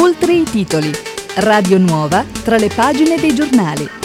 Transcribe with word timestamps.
Oltre 0.00 0.32
i 0.32 0.44
titoli. 0.44 0.90
Radio 1.36 1.76
Nuova 1.76 2.24
tra 2.42 2.56
le 2.56 2.68
pagine 2.68 3.20
dei 3.20 3.34
giornali. 3.34 3.99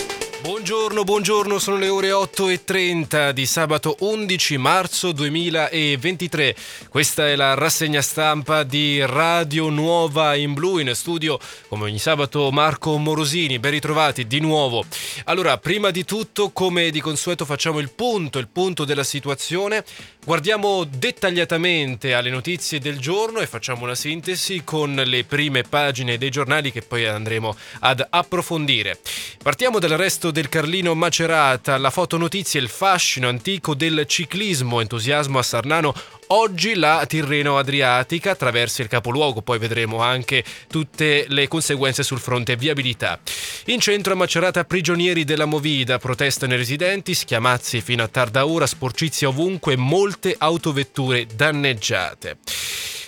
Buongiorno, 0.68 1.04
buongiorno, 1.04 1.60
sono 1.60 1.78
le 1.78 1.90
ore 1.90 2.10
8.30 2.10 3.29
di 3.29 3.46
sabato 3.46 3.98
11 4.00 4.58
marzo 4.58 5.12
2023. 5.12 6.55
Questa 6.89 7.28
è 7.28 7.36
la 7.36 7.54
rassegna 7.54 8.02
stampa 8.02 8.64
di 8.64 9.00
Radio 9.05 9.70
Nuova 9.70 10.34
in 10.34 10.55
Blu 10.55 10.80
in 10.80 10.96
studio 10.96 11.38
come 11.68 11.84
ogni 11.84 12.00
sabato 12.00 12.50
Marco 12.50 12.98
Morosini. 12.98 13.59
Ben 13.59 13.73
ritrovati 13.73 14.25
di 14.25 14.39
nuovo. 14.39 14.84
Allora, 15.25 15.59
prima 15.59 15.91
di 15.91 16.04
tutto, 16.04 16.50
come 16.50 16.89
di 16.89 17.00
consueto, 17.00 17.45
facciamo 17.45 17.77
il 17.77 17.91
punto, 17.91 18.39
il 18.39 18.47
punto 18.47 18.86
della 18.86 19.04
situazione. 19.04 19.86
Guardiamo 20.25 20.84
dettagliatamente 20.84 22.16
alle 22.16 22.32
notizie 22.32 22.79
del 22.79 22.97
giorno 22.97 23.39
e 23.39 23.45
facciamo 23.45 23.84
una 23.84 23.93
sintesi 23.93 24.63
con 24.63 24.95
le 24.95 25.23
prime 25.25 25.61
pagine 25.61 26.18
dei 26.18 26.32
giornali 26.32 26.72
che 26.72 26.82
poi 26.82 27.05
andremo 27.05 27.55
ad 27.82 28.04
approfondire. 28.09 28.98
Partiamo 29.44 29.77
dall'arresto 29.77 30.32
del 30.32 30.50
Carlino 30.55 30.95
Macerata, 30.95 31.77
la 31.77 31.90
fotonotizia, 31.90 32.62
il 32.62 32.70
fascino 32.70 33.27
antico 33.27 33.73
del 33.73 34.05
ciclismo, 34.08 34.80
entusiasmo 34.80 35.38
a 35.38 35.44
Sarnano 35.44 35.94
Oggi 36.27 36.73
la 36.73 37.05
Tirreno 37.07 37.59
Adriatica 37.59 38.31
attraversa 38.31 38.81
il 38.81 38.88
capoluogo, 38.88 39.43
poi 39.43 39.59
vedremo 39.59 40.02
anche 40.02 40.43
tutte 40.67 41.25
le 41.27 41.48
conseguenze 41.48 42.01
sul 42.01 42.20
fronte 42.20 42.55
viabilità. 42.55 43.20
In 43.65 43.79
centro 43.79 44.13
a 44.13 44.15
Macerata 44.15 44.63
prigionieri 44.63 45.23
della 45.23 45.45
Movida, 45.45 45.99
protestano 45.99 46.55
i 46.55 46.57
residenti, 46.57 47.13
schiamazzi 47.13 47.79
fino 47.79 48.01
a 48.01 48.07
tarda 48.07 48.48
ora, 48.48 48.65
sporcizia 48.65 49.27
ovunque, 49.27 49.77
molte 49.77 50.35
autovetture 50.35 51.27
danneggiate. 51.31 52.37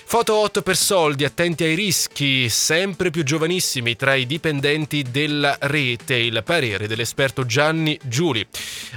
Foto 0.10 0.36
8 0.36 0.62
per 0.62 0.78
soldi, 0.78 1.26
attenti 1.26 1.66
ai 1.66 1.76
rischi, 1.76 2.48
sempre 2.48 3.10
più 3.10 3.26
giovanissimi 3.26 3.98
tra 3.98 4.14
i 4.14 4.26
dipendenti 4.26 5.04
della 5.04 5.58
rete, 5.60 6.16
il 6.16 6.44
parere 6.46 6.88
dell'esperto 6.88 7.46
Gianni 7.46 8.00
Giuli. 8.04 8.48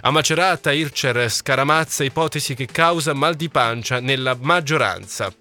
A 0.02 0.12
Macerata, 0.12 0.70
Ircer 0.70 1.28
scaramazza 1.28 2.04
ipotesi 2.04 2.54
che 2.54 2.66
causa 2.66 3.12
mal 3.12 3.34
di 3.34 3.48
pancia 3.48 3.98
nella 4.10 4.36
maggioranza. 4.40 5.32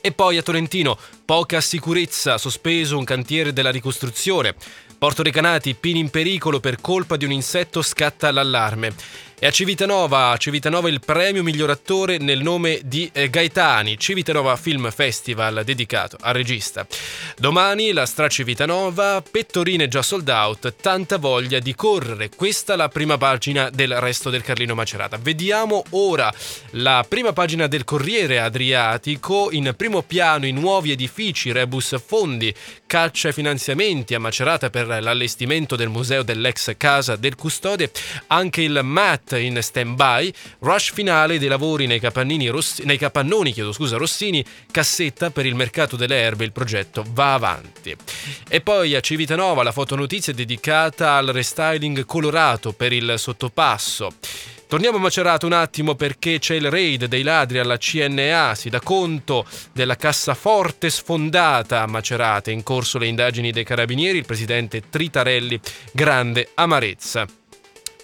E 0.00 0.12
poi 0.12 0.38
a 0.38 0.42
Tolentino, 0.42 0.96
poca 1.26 1.60
sicurezza, 1.60 2.38
sospeso 2.38 2.96
un 2.96 3.04
cantiere 3.04 3.52
della 3.52 3.70
ricostruzione. 3.70 4.54
Porto 4.96 5.22
Recanati, 5.22 5.74
pini 5.74 5.98
in 5.98 6.08
pericolo 6.08 6.58
per 6.58 6.80
colpa 6.80 7.16
di 7.16 7.26
un 7.26 7.32
insetto, 7.32 7.82
scatta 7.82 8.30
l'allarme. 8.30 8.94
E 9.40 9.46
a 9.46 9.50
Civitanova, 9.52 10.36
Civitanova 10.36 10.88
il 10.88 10.98
premio 10.98 11.44
miglior 11.44 11.70
attore 11.70 12.18
nel 12.18 12.42
nome 12.42 12.80
di 12.82 13.08
eh, 13.12 13.30
Gaetani, 13.30 13.96
Civitanova 13.96 14.56
Film 14.56 14.90
Festival 14.90 15.62
dedicato 15.64 16.16
al 16.20 16.34
regista. 16.34 16.84
Domani 17.36 17.92
la 17.92 18.04
Stra 18.04 18.26
Civitanova, 18.26 19.22
pettorine 19.22 19.86
già 19.86 20.02
sold 20.02 20.28
out, 20.28 20.74
tanta 20.82 21.18
voglia 21.18 21.60
di 21.60 21.72
correre. 21.76 22.30
Questa 22.34 22.72
è 22.72 22.76
la 22.76 22.88
prima 22.88 23.16
pagina 23.16 23.70
del 23.70 24.00
resto 24.00 24.28
del 24.28 24.42
Carlino 24.42 24.74
Macerata. 24.74 25.18
Vediamo 25.18 25.84
ora 25.90 26.34
la 26.70 27.06
prima 27.08 27.32
pagina 27.32 27.68
del 27.68 27.84
Corriere 27.84 28.40
Adriatico, 28.40 29.52
in 29.52 29.72
primo 29.76 30.02
piano 30.02 30.46
i 30.46 30.52
nuovi 30.52 30.90
edifici, 30.90 31.52
rebus 31.52 31.94
fondi, 32.04 32.52
caccia 32.88 33.28
e 33.28 33.32
finanziamenti 33.32 34.14
a 34.14 34.18
Macerata 34.18 34.68
per 34.68 34.88
l'allestimento 34.88 35.76
del 35.76 35.90
museo 35.90 36.24
dell'ex 36.24 36.74
casa 36.76 37.14
del 37.14 37.36
custode, 37.36 37.92
anche 38.26 38.62
il 38.62 38.80
MAT 38.82 39.26
in 39.36 39.58
stand-by, 39.60 40.32
rush 40.60 40.92
finale 40.92 41.38
dei 41.38 41.48
lavori 41.48 41.86
nei, 41.86 42.00
Rossi, 42.48 42.84
nei 42.84 42.96
capannoni 42.96 43.52
scusa, 43.72 43.96
Rossini, 43.96 44.44
cassetta 44.70 45.30
per 45.30 45.44
il 45.44 45.54
mercato 45.54 45.96
delle 45.96 46.20
erbe, 46.20 46.44
il 46.44 46.52
progetto 46.52 47.04
va 47.10 47.34
avanti. 47.34 47.94
E 48.48 48.60
poi 48.60 48.94
a 48.94 49.00
Civitanova 49.00 49.62
la 49.62 49.72
fotonotizia 49.72 50.32
dedicata 50.32 51.14
al 51.14 51.26
restyling 51.26 52.04
colorato 52.04 52.72
per 52.72 52.92
il 52.92 53.14
sottopasso. 53.16 54.12
Torniamo 54.68 54.98
a 54.98 55.00
Macerato 55.00 55.46
un 55.46 55.54
attimo 55.54 55.94
perché 55.94 56.38
c'è 56.38 56.54
il 56.54 56.70
raid 56.70 57.06
dei 57.06 57.22
ladri 57.22 57.58
alla 57.58 57.78
CNA, 57.78 58.54
si 58.54 58.68
dà 58.68 58.80
conto 58.80 59.46
della 59.72 59.96
cassaforte 59.96 60.90
sfondata 60.90 61.80
a 61.80 61.86
Macerata, 61.86 62.50
in 62.50 62.62
corso 62.62 62.98
le 62.98 63.06
indagini 63.06 63.50
dei 63.50 63.64
carabinieri, 63.64 64.18
il 64.18 64.26
presidente 64.26 64.82
Tritarelli, 64.90 65.58
grande 65.90 66.50
amarezza. 66.52 67.26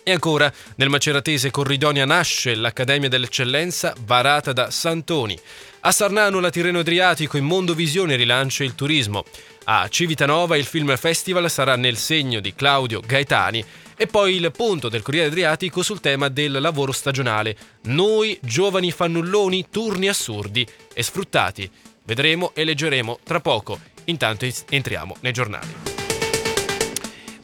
E 0.06 0.12
ancora, 0.12 0.52
nel 0.76 0.90
maceratese 0.90 1.50
Corridonia 1.50 2.04
nasce 2.04 2.54
l'Accademia 2.54 3.08
dell'Eccellenza 3.08 3.94
varata 4.04 4.52
da 4.52 4.70
Santoni. 4.70 5.38
A 5.80 5.92
Sarnano 5.92 6.40
la 6.40 6.50
Tirreno 6.50 6.80
Adriatico 6.80 7.38
in 7.38 7.44
Mondovisione 7.44 8.14
rilancia 8.14 8.64
il 8.64 8.74
turismo. 8.74 9.24
A 9.64 9.88
Civitanova 9.88 10.58
il 10.58 10.66
Film 10.66 10.94
Festival 10.98 11.50
sarà 11.50 11.76
nel 11.76 11.96
segno 11.96 12.40
di 12.40 12.54
Claudio 12.54 13.00
Gaetani 13.00 13.64
e 13.96 14.06
poi 14.06 14.34
il 14.34 14.52
punto 14.54 14.90
del 14.90 15.00
Corriere 15.00 15.28
Adriatico 15.28 15.82
sul 15.82 16.00
tema 16.00 16.28
del 16.28 16.52
lavoro 16.52 16.92
stagionale. 16.92 17.56
Noi, 17.84 18.38
giovani 18.42 18.92
fannulloni, 18.92 19.68
turni 19.70 20.08
assurdi 20.08 20.66
e 20.92 21.02
sfruttati. 21.02 21.70
Vedremo 22.04 22.52
e 22.54 22.64
leggeremo 22.64 23.20
tra 23.24 23.40
poco. 23.40 23.80
Intanto 24.04 24.46
entriamo 24.68 25.16
nei 25.20 25.32
giornali. 25.32 26.03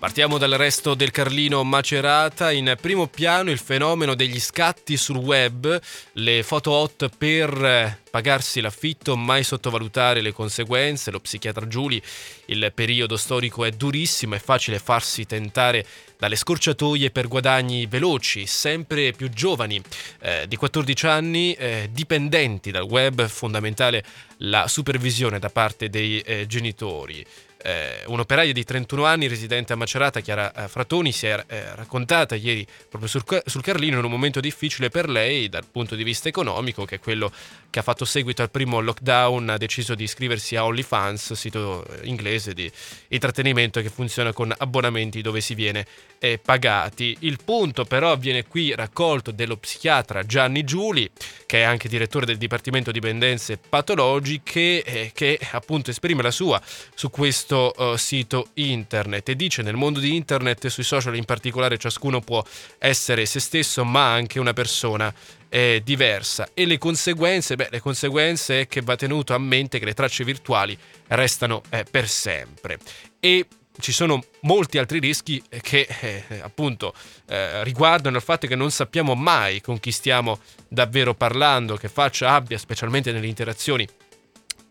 Partiamo 0.00 0.38
dal 0.38 0.52
resto 0.52 0.94
del 0.94 1.10
Carlino 1.10 1.62
Macerata. 1.62 2.50
In 2.52 2.74
primo 2.80 3.06
piano 3.06 3.50
il 3.50 3.58
fenomeno 3.58 4.14
degli 4.14 4.40
scatti 4.40 4.96
sul 4.96 5.18
web, 5.18 5.78
le 6.12 6.42
foto 6.42 6.70
hot 6.70 7.10
per 7.18 7.98
pagarsi 8.10 8.62
l'affitto, 8.62 9.14
mai 9.14 9.44
sottovalutare 9.44 10.22
le 10.22 10.32
conseguenze. 10.32 11.10
Lo 11.10 11.20
psichiatra 11.20 11.68
Giuli, 11.68 12.00
il 12.46 12.72
periodo 12.74 13.18
storico 13.18 13.62
è 13.66 13.72
durissimo, 13.72 14.34
è 14.34 14.38
facile 14.38 14.78
farsi 14.78 15.26
tentare 15.26 15.84
dalle 16.18 16.36
scorciatoie 16.36 17.10
per 17.10 17.28
guadagni 17.28 17.84
veloci, 17.84 18.46
sempre 18.46 19.12
più 19.12 19.28
giovani, 19.28 19.82
eh, 20.20 20.46
di 20.48 20.56
14 20.56 21.06
anni, 21.08 21.52
eh, 21.52 21.90
dipendenti 21.92 22.70
dal 22.70 22.84
web, 22.84 23.28
fondamentale 23.28 24.02
la 24.38 24.66
supervisione 24.66 25.38
da 25.38 25.50
parte 25.50 25.90
dei 25.90 26.20
eh, 26.20 26.46
genitori 26.46 27.22
eh, 27.62 28.04
un'operaia 28.06 28.52
di 28.52 28.64
31 28.64 29.04
anni 29.04 29.28
residente 29.28 29.72
a 29.72 29.76
Macerata, 29.76 30.20
Chiara 30.20 30.52
eh, 30.52 30.68
Fratoni, 30.68 31.12
si 31.12 31.26
è 31.26 31.44
eh, 31.46 31.74
raccontata 31.74 32.34
ieri 32.34 32.66
proprio 32.88 33.08
sul, 33.08 33.22
sul, 33.44 33.62
Carlino 33.62 33.98
in 33.98 34.04
un 34.04 34.10
momento 34.10 34.40
difficile 34.40 34.88
per 34.88 35.08
lei 35.08 35.48
dal 35.48 35.66
punto 35.70 35.94
di 35.94 36.02
vista 36.02 36.28
economico, 36.28 36.84
che 36.84 36.96
è 36.96 36.98
quello 37.00 37.30
che 37.68 37.78
ha 37.78 37.82
fatto 37.82 38.04
seguito 38.04 38.42
al 38.42 38.50
primo 38.50 38.80
lockdown, 38.80 39.50
ha 39.50 39.58
deciso 39.58 39.94
di 39.94 40.04
iscriversi 40.04 40.56
a 40.56 40.64
OnlyFans, 40.64 41.34
sito 41.34 41.84
eh, 41.84 42.06
inglese 42.06 42.54
di 42.54 42.70
intrattenimento 43.08 43.80
che 43.80 43.90
funziona 43.90 44.32
con 44.32 44.52
abbonamenti 44.56 45.20
dove 45.20 45.40
si 45.40 45.54
viene 45.54 45.86
eh, 46.18 46.38
pagati. 46.38 47.16
Il 47.20 47.38
punto 47.44 47.84
però 47.84 48.16
viene 48.16 48.46
qui 48.46 48.74
raccolto 48.74 49.30
dello 49.32 49.56
psichiatra 49.56 50.24
Gianni 50.24 50.64
Giuli, 50.64 51.10
che 51.44 51.60
è 51.60 51.62
anche 51.62 51.88
direttore 51.88 52.26
del 52.26 52.38
Dipartimento 52.38 52.90
di 52.90 52.98
Dipendenze 53.00 53.58
Patologiche, 53.58 54.82
eh, 54.82 55.10
che 55.12 55.38
appunto 55.52 55.90
esprime 55.90 56.22
la 56.22 56.30
sua 56.30 56.60
su 56.94 57.10
questo 57.10 57.49
questo 57.50 57.72
uh, 57.76 57.96
sito 57.96 58.50
internet 58.54 59.28
e 59.30 59.34
dice 59.34 59.62
nel 59.62 59.74
mondo 59.74 59.98
di 59.98 60.14
internet 60.14 60.66
e 60.66 60.70
sui 60.70 60.84
social 60.84 61.16
in 61.16 61.24
particolare 61.24 61.78
ciascuno 61.78 62.20
può 62.20 62.44
essere 62.78 63.26
se 63.26 63.40
stesso 63.40 63.84
ma 63.84 64.12
anche 64.12 64.38
una 64.38 64.52
persona 64.52 65.12
eh, 65.48 65.80
diversa. 65.84 66.50
E 66.54 66.64
le 66.64 66.78
conseguenze, 66.78 67.56
beh 67.56 67.68
le 67.70 67.80
conseguenze 67.80 68.60
è 68.60 68.68
che 68.68 68.82
va 68.82 68.94
tenuto 68.94 69.34
a 69.34 69.38
mente 69.38 69.80
che 69.80 69.84
le 69.84 69.94
tracce 69.94 70.22
virtuali 70.22 70.78
restano 71.08 71.62
eh, 71.70 71.84
per 71.90 72.08
sempre. 72.08 72.78
E 73.18 73.46
ci 73.80 73.90
sono 73.92 74.22
molti 74.42 74.78
altri 74.78 75.00
rischi 75.00 75.42
che 75.60 75.88
eh, 76.00 76.40
appunto 76.42 76.94
eh, 77.26 77.64
riguardano 77.64 78.16
il 78.16 78.22
fatto 78.22 78.46
che 78.46 78.54
non 78.54 78.70
sappiamo 78.70 79.14
mai 79.14 79.60
con 79.60 79.80
chi 79.80 79.90
stiamo 79.90 80.38
davvero 80.68 81.14
parlando, 81.14 81.76
che 81.76 81.88
faccia 81.88 82.32
abbia, 82.32 82.58
specialmente 82.58 83.10
nelle 83.10 83.26
interazioni 83.26 83.88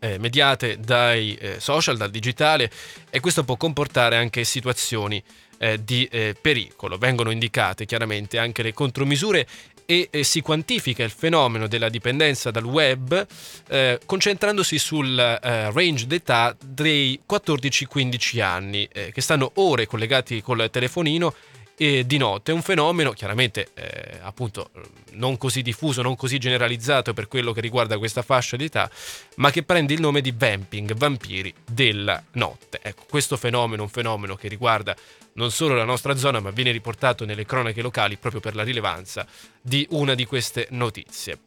eh, 0.00 0.18
mediate 0.18 0.78
dai 0.80 1.34
eh, 1.34 1.60
social, 1.60 1.96
dal 1.96 2.10
digitale 2.10 2.70
e 3.10 3.20
questo 3.20 3.44
può 3.44 3.56
comportare 3.56 4.16
anche 4.16 4.44
situazioni 4.44 5.22
eh, 5.58 5.84
di 5.84 6.08
eh, 6.10 6.34
pericolo. 6.40 6.96
Vengono 6.96 7.30
indicate 7.30 7.84
chiaramente 7.84 8.38
anche 8.38 8.62
le 8.62 8.72
contromisure 8.72 9.46
e 9.84 10.08
eh, 10.10 10.24
si 10.24 10.40
quantifica 10.40 11.04
il 11.04 11.10
fenomeno 11.10 11.66
della 11.66 11.88
dipendenza 11.88 12.50
dal 12.50 12.64
web 12.64 13.26
eh, 13.68 14.00
concentrandosi 14.06 14.78
sul 14.78 15.16
range 15.16 16.06
d'età 16.06 16.56
dei 16.64 17.20
14-15 17.28 18.40
anni 18.40 18.88
che 18.88 19.20
stanno 19.20 19.50
ore 19.54 19.86
collegati 19.86 20.40
col 20.42 20.68
telefonino 20.70 21.34
e 21.82 22.04
di 22.04 22.18
notte. 22.18 22.52
Un 22.52 22.60
fenomeno 22.60 23.12
chiaramente 23.12 23.70
eh, 23.72 24.18
appunto 24.20 24.70
non 25.12 25.38
così 25.38 25.62
diffuso, 25.62 26.02
non 26.02 26.14
così 26.14 26.36
generalizzato 26.36 27.14
per 27.14 27.26
quello 27.26 27.52
che 27.52 27.62
riguarda 27.62 27.96
questa 27.96 28.20
fascia 28.20 28.58
di 28.58 28.64
età, 28.64 28.90
ma 29.36 29.50
che 29.50 29.62
prende 29.62 29.94
il 29.94 30.00
nome 30.00 30.20
di 30.20 30.30
vamping, 30.36 30.92
vampiri 30.92 31.54
della 31.64 32.22
notte. 32.32 32.80
Ecco, 32.82 33.04
questo 33.08 33.38
fenomeno 33.38 33.80
è 33.80 33.84
un 33.86 33.90
fenomeno 33.90 34.36
che 34.36 34.48
riguarda 34.48 34.94
non 35.34 35.50
solo 35.50 35.74
la 35.74 35.84
nostra 35.84 36.14
zona, 36.16 36.38
ma 36.38 36.50
viene 36.50 36.70
riportato 36.70 37.24
nelle 37.24 37.46
cronache 37.46 37.80
locali 37.80 38.18
proprio 38.18 38.42
per 38.42 38.54
la 38.54 38.62
rilevanza 38.62 39.26
di 39.58 39.86
una 39.92 40.14
di 40.14 40.26
queste 40.26 40.66
notizie. 40.72 41.38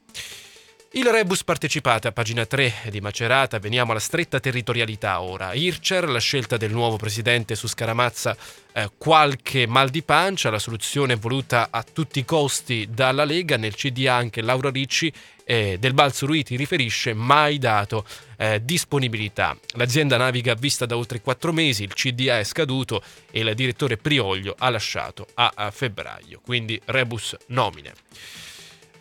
Il 0.96 1.08
rebus 1.08 1.44
partecipate 1.44 2.08
a 2.08 2.12
pagina 2.12 2.46
3 2.46 2.72
di 2.92 3.02
Macerata, 3.02 3.58
veniamo 3.58 3.90
alla 3.90 4.00
stretta 4.00 4.40
territorialità 4.40 5.22
ora. 5.22 5.56
Ircer, 5.56 6.08
la 6.08 6.20
scelta 6.20 6.56
del 6.56 6.72
nuovo 6.72 6.98
presidente 6.98 7.56
su 7.56 7.66
Scaramazza, 7.68 8.38
eh, 8.74 8.92
qualche 8.96 9.66
mal 9.66 9.90
di 9.90 10.04
pancia, 10.04 10.52
la 10.52 10.60
soluzione 10.60 11.16
voluta 11.16 11.70
a 11.72 11.82
tutti 11.82 12.20
i 12.20 12.26
costi 12.26 12.88
dalla 12.92 13.26
Lega, 13.26 13.58
nel 13.58 13.74
CDA 13.74 14.14
anche 14.14 14.44
Laura 14.44 14.70
Ricci 14.70 15.12
eh, 15.46 15.78
del 15.80 15.96
Balzo 15.96 16.28
Ruiti 16.28 16.56
riferisce 16.56 17.16
mai 17.16 17.58
dato 17.58 18.06
eh, 18.38 18.64
disponibilità. 18.64 19.58
L'azienda 19.74 20.18
naviga 20.18 20.54
vista 20.54 20.86
da 20.86 20.96
oltre 20.96 21.22
quattro 21.22 21.52
mesi, 21.52 21.82
il 21.82 21.94
CDA 21.96 22.38
è 22.38 22.44
scaduto 22.44 23.02
e 23.32 23.40
il 23.40 23.56
direttore 23.56 23.98
Prioglio 23.98 24.54
ha 24.60 24.70
lasciato 24.70 25.26
a, 25.34 25.54
a 25.56 25.72
febbraio, 25.72 26.40
quindi 26.46 26.80
rebus 26.86 27.36
nomine. 27.48 27.94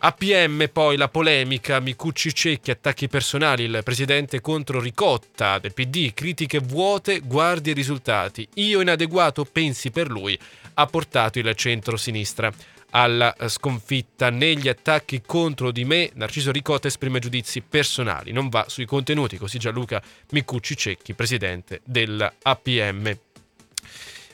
APM 0.05 0.67
poi 0.67 0.97
la 0.97 1.07
polemica, 1.07 1.79
Micucci 1.79 2.33
Cecchi, 2.33 2.71
attacchi 2.71 3.07
personali, 3.07 3.63
il 3.63 3.79
presidente 3.85 4.41
contro 4.41 4.81
Ricotta 4.81 5.59
del 5.59 5.73
PD, 5.73 6.13
critiche 6.13 6.59
vuote, 6.59 7.21
guardi 7.21 7.69
i 7.69 7.73
risultati. 7.73 8.45
Io 8.55 8.81
inadeguato, 8.81 9.45
pensi 9.45 9.91
per 9.91 10.11
lui, 10.11 10.37
ha 10.73 10.85
portato 10.87 11.39
il 11.39 11.55
centro-sinistra 11.55 12.51
alla 12.89 13.33
sconfitta 13.47 14.29
negli 14.29 14.67
attacchi 14.67 15.21
contro 15.25 15.71
di 15.71 15.85
me. 15.85 16.11
Narciso 16.15 16.51
Ricotta 16.51 16.89
esprime 16.89 17.19
giudizi 17.19 17.61
personali, 17.61 18.33
non 18.33 18.49
va 18.49 18.65
sui 18.67 18.85
contenuti, 18.85 19.37
così 19.37 19.57
Gianluca 19.57 20.03
Micucci 20.31 20.75
Cecchi, 20.75 21.13
presidente 21.13 21.79
dell'APM. 21.85 23.17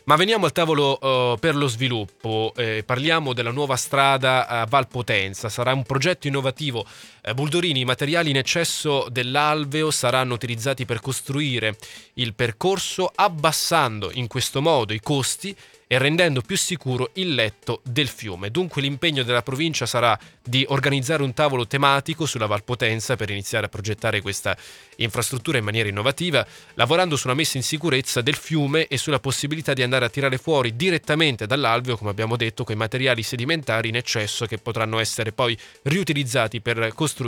Ma 0.09 0.15
veniamo 0.15 0.45
al 0.45 0.51
tavolo 0.51 0.97
uh, 0.99 1.37
per 1.37 1.55
lo 1.55 1.67
sviluppo, 1.67 2.51
eh, 2.55 2.81
parliamo 2.83 3.31
della 3.31 3.51
nuova 3.51 3.75
strada 3.75 4.47
a 4.47 4.65
Valpotenza, 4.65 5.49
sarà 5.49 5.71
un 5.71 5.83
progetto 5.83 6.25
innovativo. 6.25 6.83
Eh, 7.29 7.35
Buldorini, 7.35 7.81
i 7.81 7.85
materiali 7.85 8.31
in 8.31 8.37
eccesso 8.37 9.05
dell'alveo 9.11 9.91
saranno 9.91 10.33
utilizzati 10.33 10.85
per 10.85 10.99
costruire 10.99 11.77
il 12.13 12.33
percorso 12.33 13.11
abbassando 13.13 14.09
in 14.13 14.25
questo 14.25 14.63
modo 14.63 14.93
i 14.93 14.99
costi 14.99 15.55
e 15.91 15.97
rendendo 15.97 16.41
più 16.41 16.55
sicuro 16.55 17.09
il 17.13 17.33
letto 17.33 17.81
del 17.83 18.07
fiume. 18.07 18.51
Dunque 18.51 18.79
l'impegno 18.79 19.23
della 19.23 19.41
provincia 19.41 19.87
sarà 19.87 20.17
di 20.43 20.63
organizzare 20.69 21.23
un 21.23 21.33
tavolo 21.33 21.65
tematico 21.65 22.27
sulla 22.27 22.45
Valpotenza 22.45 23.15
per 23.15 23.31
iniziare 23.31 23.65
a 23.65 23.69
progettare 23.69 24.21
questa 24.21 24.55
infrastruttura 24.97 25.57
in 25.57 25.63
maniera 25.63 25.89
innovativa, 25.89 26.45
lavorando 26.75 27.15
sulla 27.15 27.33
messa 27.33 27.57
in 27.57 27.63
sicurezza 27.63 28.21
del 28.21 28.35
fiume 28.35 28.85
e 28.85 28.97
sulla 28.97 29.19
possibilità 29.19 29.73
di 29.73 29.81
andare 29.81 30.05
a 30.05 30.09
tirare 30.09 30.37
fuori 30.37 30.75
direttamente 30.75 31.47
dall'alveo, 31.47 31.97
come 31.97 32.11
abbiamo 32.11 32.35
detto, 32.35 32.63
quei 32.63 32.77
materiali 32.77 33.23
sedimentari 33.23 33.89
in 33.89 33.95
eccesso 33.95 34.45
che 34.45 34.59
potranno 34.59 34.99
essere 34.99 35.31
poi 35.31 35.57
riutilizzati 35.83 36.61
per 36.61 36.91
costruire 36.93 37.18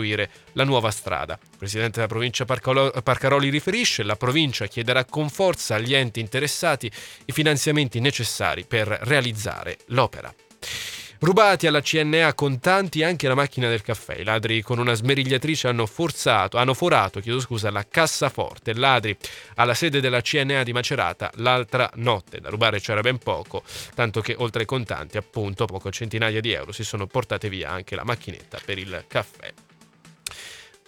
la 0.54 0.64
nuova 0.64 0.92
strada. 0.92 1.38
Il 1.42 1.58
presidente 1.58 1.96
della 1.96 2.08
provincia 2.08 2.46
Parcaroli 2.46 3.50
riferisce, 3.50 4.04
la 4.04 4.16
provincia 4.16 4.68
chiederà 4.68 5.06
con 5.06 5.30
forza 5.30 5.76
agli 5.76 5.94
enti 5.94 6.20
interessati 6.20 6.92
i 7.26 7.32
finanziamenti 7.32 8.00
necessari 8.00 8.64
per 8.66 8.88
realizzare 8.88 9.78
l'opera. 9.88 10.34
Rubati 11.24 11.68
alla 11.68 11.82
CNA 11.82 12.34
contanti 12.34 13.04
anche 13.04 13.28
la 13.28 13.36
macchina 13.36 13.70
del 13.70 13.84
caffè. 13.84 14.16
I 14.16 14.24
ladri 14.24 14.64
con 14.64 14.80
una 14.80 14.96
smerigliatrice 14.96 15.68
hanno 15.68 15.86
forzato, 15.86 16.58
hanno 16.58 16.74
forato, 16.74 17.22
scusa, 17.40 17.70
la 17.70 17.86
cassaforte. 17.88 18.74
Ladri 18.74 19.16
alla 19.58 19.76
sede 19.76 20.02
della 20.02 20.22
CNA 20.22 20.64
di 20.64 20.74
Macerata 20.74 21.30
l'altra 21.36 21.92
notte. 21.98 22.40
Da 22.40 22.50
rubare 22.50 22.80
c'era 22.80 23.02
ben 23.02 23.20
poco, 23.20 23.62
tanto 23.94 24.22
che 24.22 24.34
oltre 24.40 24.62
ai 24.62 24.66
contanti, 24.66 25.18
appunto, 25.18 25.66
poco 25.66 25.92
centinaia 25.92 26.42
di 26.42 26.54
euro, 26.54 26.72
si 26.72 26.84
sono 26.84 27.06
portate 27.06 27.50
via 27.50 27.70
anche 27.70 27.96
la 27.96 28.04
macchinetta 28.04 28.58
per 28.66 28.80
il 28.80 29.06
caffè. 29.08 29.54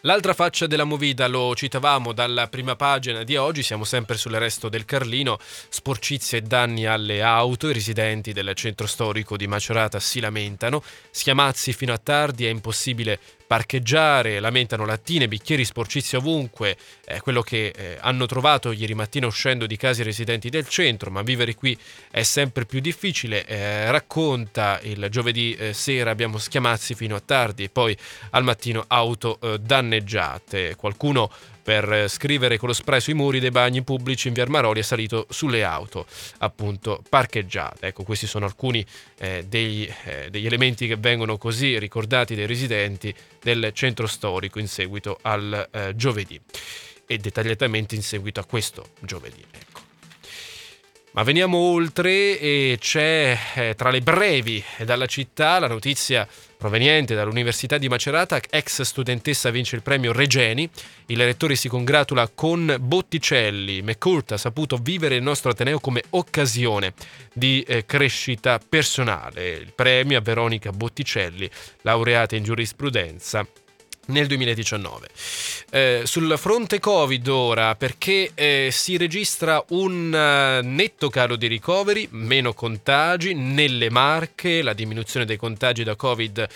L'altra 0.06 0.34
faccia 0.34 0.68
della 0.68 0.84
movida 0.84 1.28
lo 1.28 1.56
citavamo 1.56 2.12
dalla 2.12 2.50
prima 2.50 2.76
pagina 2.76 3.24
di 3.24 3.38
oggi, 3.38 3.64
siamo 3.64 3.86
sempre 3.86 4.18
sull'arresto 4.18 4.68
del 4.68 4.84
Carlino, 4.84 5.38
sporcizie 5.40 6.40
e 6.40 6.42
danni 6.42 6.86
alle 6.86 7.22
auto, 7.22 7.70
i 7.70 7.74
residenti 7.74 8.34
del 8.34 8.52
centro 8.54 8.86
storico 8.86 9.38
di 9.38 9.48
Macerata 9.48 10.02
si 10.02 10.20
lamentano, 10.20 10.84
schiamazzi 11.10 11.72
fino 11.72 11.94
a 11.94 11.98
tardi, 11.98 12.46
è 12.46 12.50
impossibile 12.50 13.18
parcheggiare, 13.54 14.40
lamentano 14.40 14.84
lattine, 14.84 15.28
bicchieri 15.28 15.64
sporcizi 15.64 16.16
ovunque, 16.16 16.76
è 17.06 17.20
quello 17.20 17.44
che 17.44 17.68
eh, 17.68 17.98
hanno 18.02 18.26
trovato 18.26 18.72
ieri 18.72 18.96
mattina 18.96 19.28
uscendo 19.28 19.68
di 19.68 19.78
case 19.78 20.02
residenti 20.02 20.50
del 20.50 20.68
centro, 20.68 21.12
ma 21.12 21.22
vivere 21.22 21.54
qui 21.54 21.78
è 22.10 22.24
sempre 22.24 22.66
più 22.66 22.80
difficile, 22.80 23.46
eh, 23.46 23.92
racconta 23.92 24.80
il 24.82 25.06
giovedì 25.12 25.54
eh, 25.54 25.72
sera 25.72 26.10
abbiamo 26.10 26.40
schiamazzi 26.40 26.96
fino 26.96 27.16
a 27.16 27.22
tardi 27.24 27.66
e 27.66 27.70
poi 27.70 27.96
al 28.32 28.44
mattino 28.44 28.86
auto 28.88 29.38
eh, 29.40 29.60
danneggiate. 29.60 30.76
Qualcuno 30.76 31.30
per 31.64 32.10
scrivere 32.10 32.58
con 32.58 32.68
lo 32.68 32.74
spray 32.74 33.00
sui 33.00 33.14
muri 33.14 33.40
dei 33.40 33.50
bagni 33.50 33.84
pubblici 33.84 34.28
in 34.28 34.34
via 34.34 34.44
Armaroli 34.44 34.82
è 34.82 34.84
salito 34.84 35.26
sulle 35.30 35.64
auto 35.64 36.06
appunto 36.40 37.02
parcheggiate. 37.08 37.88
Ecco, 37.88 38.04
questi 38.04 38.28
sono 38.28 38.46
alcuni 38.46 38.86
eh, 39.20 39.46
dei, 39.48 39.92
eh, 40.04 40.30
degli 40.30 40.46
elementi 40.46 40.88
che 40.88 40.98
vengono 40.98 41.38
così 41.38 41.80
ricordati 41.80 42.36
dai 42.36 42.46
residenti 42.46 43.14
del 43.42 43.72
centro 43.74 44.08
storico 44.08 44.60
in 44.60 44.68
seguito 44.68 45.18
al 45.22 45.70
eh, 45.72 45.96
giovedì 45.96 46.40
e 47.06 47.18
dettagliatamente 47.18 47.96
in 47.96 48.04
seguito 48.04 48.40
a 48.40 48.46
questo 48.46 48.90
giovedì. 49.00 49.44
Ecco. 49.50 49.82
Ma 51.12 51.22
veniamo 51.22 51.58
oltre 51.58 52.40
e 52.40 52.78
c'è 52.80 53.38
eh, 53.54 53.76
tra 53.76 53.92
le 53.92 54.02
brevi 54.02 54.64
dalla 54.84 55.06
città 55.06 55.60
la 55.60 55.68
notizia 55.68 56.28
proveniente 56.64 57.14
dall'Università 57.14 57.78
di 57.78 57.90
Macerata, 57.90 58.40
ex 58.50 58.84
studentessa 58.84 59.50
vince 59.50 59.76
il 59.76 59.82
premio 59.82 60.14
Regeni, 60.14 60.70
il 61.08 61.22
rettore 61.22 61.58
si 61.58 61.68
congratula 61.68 62.30
con 62.34 62.78
Botticelli, 62.80 63.82
McCourt 63.82 64.32
ha 64.32 64.38
saputo 64.38 64.78
vivere 64.78 65.16
il 65.16 65.24
nostro 65.24 65.52
Ateneo 65.52 65.82
come 65.82 66.04
occasione 66.12 66.94
di 67.34 67.62
eh, 67.68 67.86
crescita 67.86 68.60
personale. 68.60 69.50
Il 69.50 69.74
premio 69.76 70.18
a 70.18 70.22
Veronica 70.22 70.72
Botticelli, 70.72 71.50
laureata 71.82 72.38
in 72.38 72.44
giurisprudenza 72.44 73.46
nel 74.08 74.28
2019. 74.28 75.08
Eh, 75.72 76.02
sul 76.06 76.36
fronte 76.38 76.80
Covid 76.80 77.28
ora, 77.28 77.76
perché 77.76 78.32
eh, 78.34 78.70
si 78.72 78.98
registra 78.98 79.64
un 79.70 80.08
uh, 80.14 80.66
netto 80.66 81.10
calo 81.10 81.36
di 81.36 81.48
ricoveri, 81.48 82.08
meno 82.12 82.54
contagi 82.54 83.34
nelle 83.34 83.90
marche, 83.90 84.62
la 84.62 84.74
diminuzione 84.74 85.26
dei 85.26 85.38
contagi 85.38 85.84
da 85.84 85.96
Covid 85.96 86.48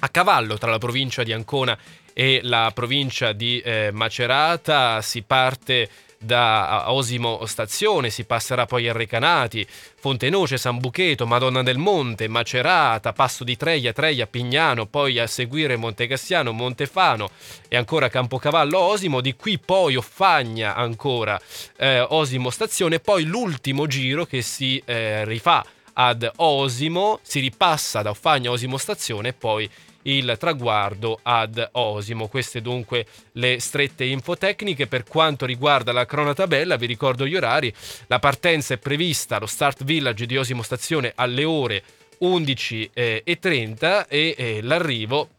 a 0.01 0.09
cavallo 0.09 0.57
tra 0.57 0.69
la 0.69 0.77
provincia 0.77 1.23
di 1.23 1.33
Ancona 1.33 1.77
e 2.13 2.41
la 2.43 2.71
provincia 2.73 3.31
di 3.31 3.59
eh, 3.59 3.89
Macerata. 3.91 5.01
Si 5.01 5.21
parte 5.23 5.89
da 6.23 6.91
Osimo 6.91 7.43
Stazione, 7.47 8.11
si 8.11 8.25
passerà 8.25 8.67
poi 8.67 8.87
a 8.87 8.93
Recanati, 8.93 9.65
Fontenoce, 9.67 10.57
San 10.57 10.77
Bucheto, 10.77 11.25
Madonna 11.25 11.63
del 11.63 11.79
Monte, 11.79 12.27
Macerata, 12.27 13.11
Passo 13.11 13.43
di 13.43 13.57
Treia, 13.57 13.91
Treia, 13.91 14.27
Pignano, 14.27 14.85
poi 14.85 15.17
a 15.17 15.25
seguire 15.25 15.77
Montecassiano, 15.77 16.51
Montefano 16.51 17.31
e 17.67 17.75
ancora 17.75 18.09
Campocavallo 18.09 18.77
Osimo, 18.77 19.19
di 19.19 19.35
qui 19.35 19.57
poi 19.57 19.95
Offagna 19.95 20.75
ancora 20.75 21.41
eh, 21.77 22.05
Osimo 22.09 22.51
Stazione, 22.51 22.99
poi 22.99 23.23
l'ultimo 23.23 23.87
giro 23.87 24.25
che 24.25 24.43
si 24.43 24.81
eh, 24.85 25.25
rifà 25.25 25.65
ad 25.93 26.31
Osimo, 26.35 27.19
si 27.23 27.39
ripassa 27.39 28.03
da 28.03 28.11
Offagna 28.11 28.49
a 28.49 28.53
Osimo 28.53 28.77
Stazione 28.77 29.29
e 29.29 29.33
poi 29.33 29.67
il 30.03 30.35
traguardo 30.39 31.19
ad 31.21 31.69
Osimo. 31.73 32.27
Queste 32.27 32.61
dunque 32.61 33.05
le 33.33 33.59
strette 33.59 34.05
infotecniche. 34.05 34.87
Per 34.87 35.03
quanto 35.03 35.45
riguarda 35.45 35.91
la 35.91 36.05
cronotabella, 36.05 36.75
vi 36.75 36.85
ricordo 36.85 37.25
gli 37.25 37.35
orari. 37.35 37.73
La 38.07 38.19
partenza 38.19 38.73
è 38.73 38.77
prevista 38.77 39.37
allo 39.37 39.45
Start 39.45 39.83
Village 39.83 40.25
di 40.25 40.37
Osimo 40.37 40.61
Stazione 40.61 41.13
alle 41.15 41.43
ore 41.43 41.83
11.30 42.21 44.05
e, 44.07 44.35
e 44.37 44.59
l'arrivo 44.61 45.29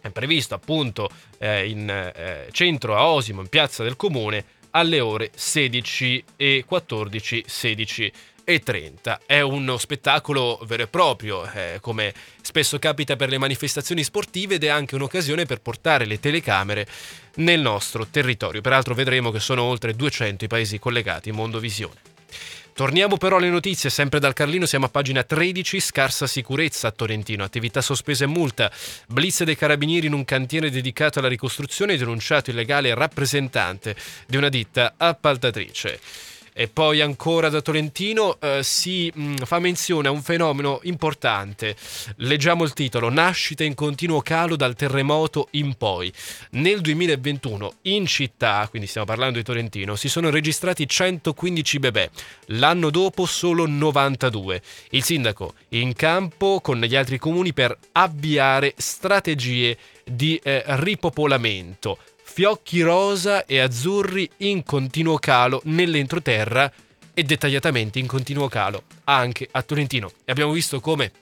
è 0.00 0.10
previsto 0.10 0.54
appunto 0.54 1.08
eh, 1.38 1.66
in 1.66 1.88
eh, 1.88 2.48
centro 2.52 2.94
a 2.94 3.08
Osimo, 3.08 3.40
in 3.40 3.48
piazza 3.48 3.82
del 3.82 3.96
comune, 3.96 4.44
alle 4.70 5.00
ore 5.00 5.30
16 5.34 6.24
e 6.36 6.64
14, 6.66 7.44
16 7.46 8.12
e 8.44 8.60
30. 8.60 9.20
È 9.26 9.40
uno 9.40 9.78
spettacolo 9.78 10.60
vero 10.64 10.84
e 10.84 10.86
proprio, 10.86 11.50
eh, 11.50 11.78
come 11.80 12.12
spesso 12.42 12.78
capita 12.78 13.16
per 13.16 13.30
le 13.30 13.38
manifestazioni 13.38 14.04
sportive 14.04 14.56
ed 14.56 14.64
è 14.64 14.68
anche 14.68 14.94
un'occasione 14.94 15.46
per 15.46 15.60
portare 15.60 16.04
le 16.04 16.20
telecamere 16.20 16.86
nel 17.36 17.60
nostro 17.60 18.06
territorio. 18.06 18.60
Peraltro 18.60 18.94
vedremo 18.94 19.30
che 19.30 19.40
sono 19.40 19.62
oltre 19.62 19.94
200 19.94 20.44
i 20.44 20.48
paesi 20.48 20.78
collegati 20.78 21.30
in 21.30 21.34
Mondovisione. 21.34 22.12
Torniamo 22.74 23.18
però 23.18 23.36
alle 23.36 23.50
notizie, 23.50 23.88
sempre 23.88 24.18
dal 24.18 24.32
Carlino, 24.32 24.66
siamo 24.66 24.86
a 24.86 24.88
pagina 24.88 25.22
13, 25.22 25.78
scarsa 25.78 26.26
sicurezza 26.26 26.88
a 26.88 26.90
Torrentino, 26.90 27.44
attività 27.44 27.80
sospesa 27.80 28.24
e 28.24 28.26
multa, 28.26 28.68
blitz 29.06 29.44
dei 29.44 29.56
carabinieri 29.56 30.08
in 30.08 30.12
un 30.12 30.24
cantiere 30.24 30.70
dedicato 30.70 31.20
alla 31.20 31.28
ricostruzione 31.28 31.96
denunciato 31.96 32.50
illegale 32.50 32.92
rappresentante 32.92 33.94
di 34.26 34.36
una 34.36 34.48
ditta 34.48 34.94
appaltatrice. 34.96 36.00
E 36.56 36.68
poi 36.68 37.00
ancora 37.00 37.48
da 37.48 37.60
Tolentino 37.60 38.38
eh, 38.40 38.60
si 38.62 39.10
mh, 39.12 39.22
mm, 39.22 39.34
fa 39.38 39.58
menzione 39.58 40.06
a 40.06 40.12
un 40.12 40.22
fenomeno 40.22 40.78
importante. 40.84 41.74
Leggiamo 42.18 42.62
il 42.62 42.72
titolo: 42.74 43.10
Nascita 43.10 43.64
in 43.64 43.74
continuo 43.74 44.20
calo 44.20 44.54
dal 44.54 44.76
terremoto 44.76 45.48
in 45.52 45.74
poi. 45.74 46.12
Nel 46.50 46.80
2021 46.80 47.72
in 47.82 48.06
città, 48.06 48.68
quindi 48.70 48.86
stiamo 48.86 49.04
parlando 49.04 49.38
di 49.38 49.44
Tolentino, 49.44 49.96
si 49.96 50.08
sono 50.08 50.30
registrati 50.30 50.86
115 50.86 51.78
bebè. 51.80 52.10
L'anno 52.46 52.90
dopo 52.90 53.26
solo 53.26 53.66
92. 53.66 54.62
Il 54.90 55.02
sindaco 55.02 55.54
in 55.70 55.92
campo 55.94 56.60
con 56.60 56.80
gli 56.80 56.94
altri 56.94 57.18
comuni 57.18 57.52
per 57.52 57.76
avviare 57.90 58.74
strategie 58.76 59.76
di 60.04 60.40
eh, 60.40 60.62
ripopolamento 60.66 61.98
fiocchi 62.26 62.80
rosa 62.80 63.44
e 63.44 63.60
azzurri 63.60 64.28
in 64.38 64.64
continuo 64.64 65.18
calo 65.18 65.60
nell'entroterra 65.66 66.72
e 67.12 67.22
dettagliatamente 67.22 68.00
in 68.00 68.08
continuo 68.08 68.48
calo 68.48 68.84
anche 69.04 69.46
a 69.50 69.62
Tolentino. 69.62 70.10
E 70.24 70.32
abbiamo 70.32 70.50
visto 70.50 70.80
come 70.80 71.12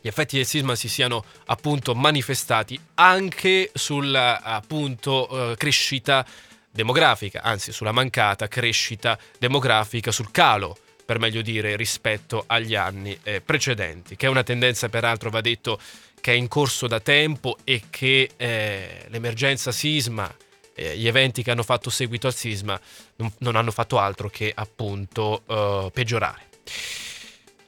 gli 0.00 0.06
effetti 0.06 0.36
del 0.36 0.46
sisma 0.46 0.76
si 0.76 0.86
siano 0.86 1.24
appunto 1.46 1.94
manifestati 1.94 2.78
anche 2.94 3.70
sulla 3.74 4.42
appunto 4.42 5.52
eh, 5.52 5.56
crescita 5.56 6.24
demografica, 6.70 7.40
anzi 7.42 7.72
sulla 7.72 7.90
mancata 7.90 8.46
crescita 8.46 9.18
demografica, 9.38 10.12
sul 10.12 10.30
calo 10.30 10.76
per 11.04 11.18
meglio 11.18 11.42
dire 11.42 11.74
rispetto 11.74 12.44
agli 12.46 12.74
anni 12.74 13.18
eh, 13.22 13.40
precedenti, 13.40 14.14
che 14.14 14.26
è 14.26 14.28
una 14.28 14.42
tendenza 14.42 14.88
peraltro 14.88 15.30
va 15.30 15.40
detto 15.40 15.80
che 16.24 16.32
è 16.32 16.36
in 16.36 16.48
corso 16.48 16.86
da 16.86 17.00
tempo 17.00 17.58
e 17.64 17.82
che 17.90 18.30
eh, 18.34 19.04
l'emergenza 19.08 19.72
sisma 19.72 20.34
eh, 20.74 20.96
gli 20.96 21.06
eventi 21.06 21.42
che 21.42 21.50
hanno 21.50 21.62
fatto 21.62 21.90
seguito 21.90 22.26
al 22.26 22.34
sisma 22.34 22.80
non, 23.16 23.30
non 23.40 23.56
hanno 23.56 23.70
fatto 23.70 23.98
altro 23.98 24.30
che 24.30 24.50
appunto 24.54 25.42
uh, 25.44 25.90
peggiorare. 25.90 26.48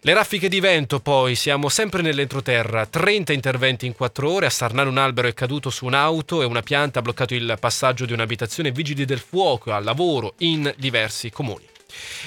Le 0.01 0.15
raffiche 0.15 0.49
di 0.49 0.59
vento 0.61 1.01
poi, 1.01 1.35
siamo 1.35 1.69
sempre 1.69 2.01
nell'entroterra, 2.01 2.87
30 2.87 3.35
interventi 3.35 3.85
in 3.85 3.93
4 3.93 4.31
ore, 4.31 4.47
a 4.47 4.51
Sarnare 4.51 4.89
un 4.89 4.97
albero 4.97 5.29
è 5.29 5.35
caduto 5.35 5.69
su 5.69 5.85
un'auto 5.85 6.41
e 6.41 6.47
una 6.47 6.63
pianta 6.63 7.01
ha 7.01 7.03
bloccato 7.03 7.35
il 7.35 7.59
passaggio 7.61 8.07
di 8.07 8.15
un'abitazione, 8.15 8.71
vigili 8.71 9.05
del 9.05 9.19
fuoco 9.19 9.71
al 9.73 9.85
lavoro 9.85 10.33
in 10.39 10.73
diversi 10.79 11.29
comuni. 11.29 11.76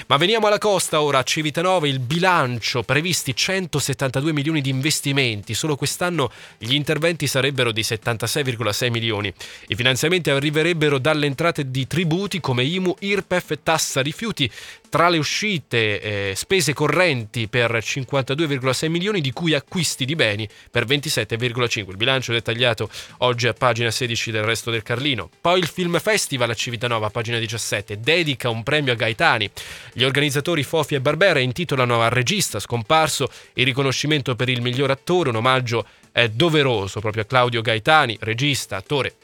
Ma 0.06 0.16
veniamo 0.16 0.46
alla 0.46 0.58
costa 0.58 1.02
ora, 1.02 1.18
a 1.18 1.22
Civitanova 1.22 1.86
il 1.86 2.00
bilancio, 2.00 2.82
previsti 2.82 3.34
172 3.34 4.32
milioni 4.32 4.60
di 4.60 4.70
investimenti, 4.70 5.54
solo 5.54 5.76
quest'anno 5.76 6.30
gli 6.58 6.74
interventi 6.74 7.26
sarebbero 7.26 7.70
di 7.70 7.82
76,6 7.82 8.90
milioni. 8.90 9.32
I 9.68 9.74
finanziamenti 9.74 10.30
arriverebbero 10.30 10.98
dalle 10.98 11.26
entrate 11.26 11.70
di 11.70 11.86
tributi 11.86 12.40
come 12.40 12.64
IMU, 12.64 12.96
IRPEF 12.98 13.58
tassa 13.62 14.00
rifiuti, 14.00 14.50
tra 14.90 15.08
le 15.08 15.18
uscite 15.18 16.00
eh, 16.00 16.34
spese 16.34 16.74
correnti 16.74 17.48
per 17.48 17.72
52,6 17.72 18.90
milioni 18.90 19.20
di 19.20 19.32
cui 19.32 19.54
acquisti 19.54 20.04
di 20.04 20.16
beni 20.16 20.46
per 20.70 20.84
27,5. 20.84 21.88
Il 21.88 21.96
bilancio 21.96 22.32
dettagliato 22.32 22.90
oggi 23.18 23.46
a 23.46 23.54
pagina 23.54 23.90
16 23.90 24.32
del 24.32 24.42
resto 24.42 24.70
del 24.70 24.82
Carlino. 24.82 25.30
Poi 25.40 25.60
il 25.60 25.68
Film 25.68 25.98
Festival 26.00 26.50
a 26.50 26.54
Civitanova, 26.54 27.08
pagina 27.08 27.38
17, 27.38 28.00
dedica 28.00 28.50
un 28.50 28.64
premio 28.64 28.92
a 28.92 28.96
Gaetani. 28.96 29.48
Gli 29.92 30.02
organizzatori 30.02 30.64
Fofi 30.64 30.96
e 30.96 31.00
Barbera 31.00 31.38
intitolano 31.38 32.02
al 32.02 32.10
regista 32.10 32.58
scomparso 32.58 33.30
il 33.54 33.64
riconoscimento 33.64 34.34
per 34.34 34.48
il 34.48 34.60
miglior 34.60 34.90
attore, 34.90 35.28
un 35.30 35.36
omaggio 35.36 35.86
eh, 36.12 36.28
doveroso 36.28 36.98
proprio 36.98 37.22
a 37.22 37.26
Claudio 37.26 37.62
Gaetani, 37.62 38.18
regista, 38.20 38.76
attore 38.76 39.14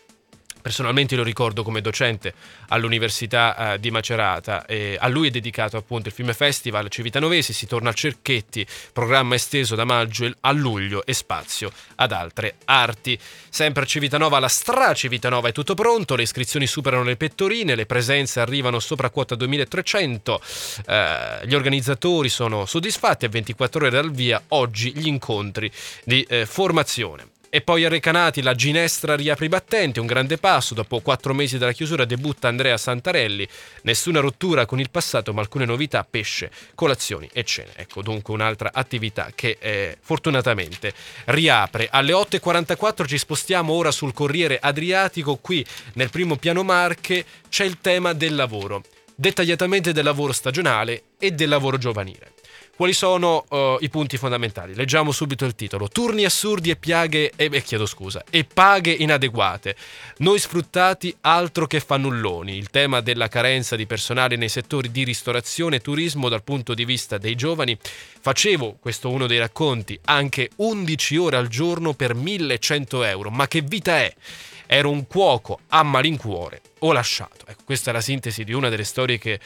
Personalmente 0.67 1.15
lo 1.15 1.23
ricordo 1.23 1.63
come 1.63 1.81
docente 1.81 2.35
all'Università 2.71 3.75
eh, 3.75 3.79
di 3.79 3.93
Macerata 3.93 4.67
e 4.67 4.97
a 4.99 5.07
lui 5.07 5.29
è 5.29 5.31
dedicato 5.31 5.77
appunto 5.77 6.09
il 6.09 6.15
Film 6.15 6.33
Festival 6.33 6.89
Civitanovesi, 6.89 7.53
si 7.53 7.69
torna 7.69 7.91
a 7.91 7.93
Cerchetti, 7.93 8.67
programma 8.93 9.37
esteso 9.37 9.77
da 9.77 9.85
maggio 9.85 10.29
a 10.41 10.51
luglio 10.51 11.07
e 11.07 11.15
spazio 11.15 11.71
ad 11.95 12.11
altre 12.11 12.57
arti. 12.65 13.17
Sempre 13.49 13.85
a 13.85 13.87
Civitanova 13.87 14.41
la 14.41 14.49
Stra 14.49 14.93
Civitanova 14.93 15.51
è 15.51 15.53
tutto 15.53 15.75
pronto, 15.75 16.17
le 16.17 16.23
iscrizioni 16.23 16.67
superano 16.67 17.05
le 17.05 17.17
pettorine, 17.17 17.77
le 17.77 17.87
presenze 17.87 18.41
arrivano 18.41 18.81
sopra 18.81 19.09
quota 19.11 19.37
2300, 19.37 20.41
eh, 20.85 21.41
gli 21.45 21.55
organizzatori 21.55 22.29
sono 22.29 22.67
soddisfatti 22.67 23.25
a 23.25 23.29
24 23.29 23.83
ore 23.83 23.91
dal 23.91 24.11
via 24.11 24.43
oggi 24.49 24.93
gli 24.97 25.07
incontri 25.07 25.71
di 26.03 26.27
eh, 26.29 26.45
formazione. 26.45 27.35
E 27.49 27.61
poi 27.61 27.85
a 27.85 27.89
Recanati 27.89 28.43
la 28.43 28.55
Ginestra 28.55 29.15
riapre 29.15 29.47
i 29.47 29.49
battenti, 29.49 30.01
un 30.01 30.07
grande 30.07 30.37
passo, 30.37 30.75
dopo 30.75 31.01
quattro 31.01 31.33
mesi 31.33 31.59
dalla 31.59 31.73
chiusura 31.73 32.05
debutta 32.05 32.49
Andrea 32.49 32.77
Santarelli, 32.77 33.47
nessuna 33.83 34.21
rottura 34.21 34.67
con 34.67 34.81
il 34.81 34.91
passato 34.91 35.33
ma 35.33 35.41
alcune 35.41 35.65
novità, 35.65 36.05
pesce, 36.09 36.51
colazioni 36.75 37.29
e 37.33 37.45
cene. 37.45 37.71
Ecco 37.77 38.03
dunque 38.03 38.35
un'altra 38.35 38.71
attività 38.73 39.31
che 39.35 39.57
eh, 39.61 39.97
fortunatamente 40.01 40.93
riapre. 41.27 41.89
Alle 41.91 42.13
8.44 42.13 43.07
ci 43.07 43.17
spostiamo 43.17 43.73
ora 43.73 43.93
sul 43.93 44.13
Corriere 44.13 44.59
Adriatico, 44.61 45.37
qui 45.37 45.65
nel 45.95 46.11
primo 46.11 46.37
piano 46.37 46.63
Marche 46.65 47.25
c'è 47.49 47.65
il 47.65 47.79
tema 47.81 48.13
del 48.13 48.35
lavoro, 48.35 48.83
dettagliatamente 49.15 49.93
del 49.93 50.05
lavoro 50.05 50.33
stagionale 50.33 51.05
e 51.19 51.31
del 51.31 51.49
lavoro 51.49 51.79
giovanile. 51.79 52.36
Quali 52.77 52.93
sono 52.93 53.47
uh, 53.49 53.79
i 53.81 53.89
punti 53.89 54.19
fondamentali? 54.19 54.75
Leggiamo 54.75 55.11
subito 55.11 55.47
il 55.47 55.55
titolo. 55.55 55.89
Turni 55.89 56.27
assurdi 56.27 56.69
e 56.69 56.77
piaghe, 56.77 57.33
e 57.35 57.49
eh, 57.51 57.63
chiedo 57.63 57.87
scusa, 57.87 58.23
e 58.29 58.45
paghe 58.45 58.91
inadeguate. 58.91 59.75
Noi 60.19 60.39
sfruttati 60.39 61.17
altro 61.23 61.67
che 61.67 61.81
fannulloni. 61.81 62.55
Il 62.55 62.69
tema 62.69 63.01
della 63.01 63.29
carenza 63.29 63.77
di 63.77 63.87
personale 63.87 64.37
nei 64.37 64.51
settori 64.51 64.91
di 64.91 65.05
ristorazione 65.05 65.77
e 65.77 65.81
turismo 65.81 66.29
dal 66.29 66.45
punto 66.45 66.75
di 66.75 66.85
vista 66.85 67.17
dei 67.17 67.35
giovani. 67.35 67.79
Facevo, 67.81 68.77
questo 68.79 69.09
uno 69.09 69.27
dei 69.27 69.39
racconti, 69.39 69.99
anche 70.05 70.51
11 70.57 71.17
ore 71.17 71.37
al 71.39 71.49
giorno 71.49 71.95
per 71.95 72.15
1100 72.15 73.05
euro. 73.05 73.31
Ma 73.31 73.49
che 73.49 73.63
vita 73.63 73.97
è? 73.97 74.15
Ero 74.67 74.91
un 74.91 75.07
cuoco 75.07 75.61
a 75.69 75.83
malincuore. 75.83 76.61
Ho 76.81 76.93
lasciato. 76.93 77.47
Ecco, 77.47 77.63
questa 77.65 77.91
è 77.91 77.93
la 77.95 78.03
sintesi 78.03 78.45
di 78.45 78.53
una 78.53 78.69
delle 78.69 78.85
storie 78.85 79.17
che 79.17 79.41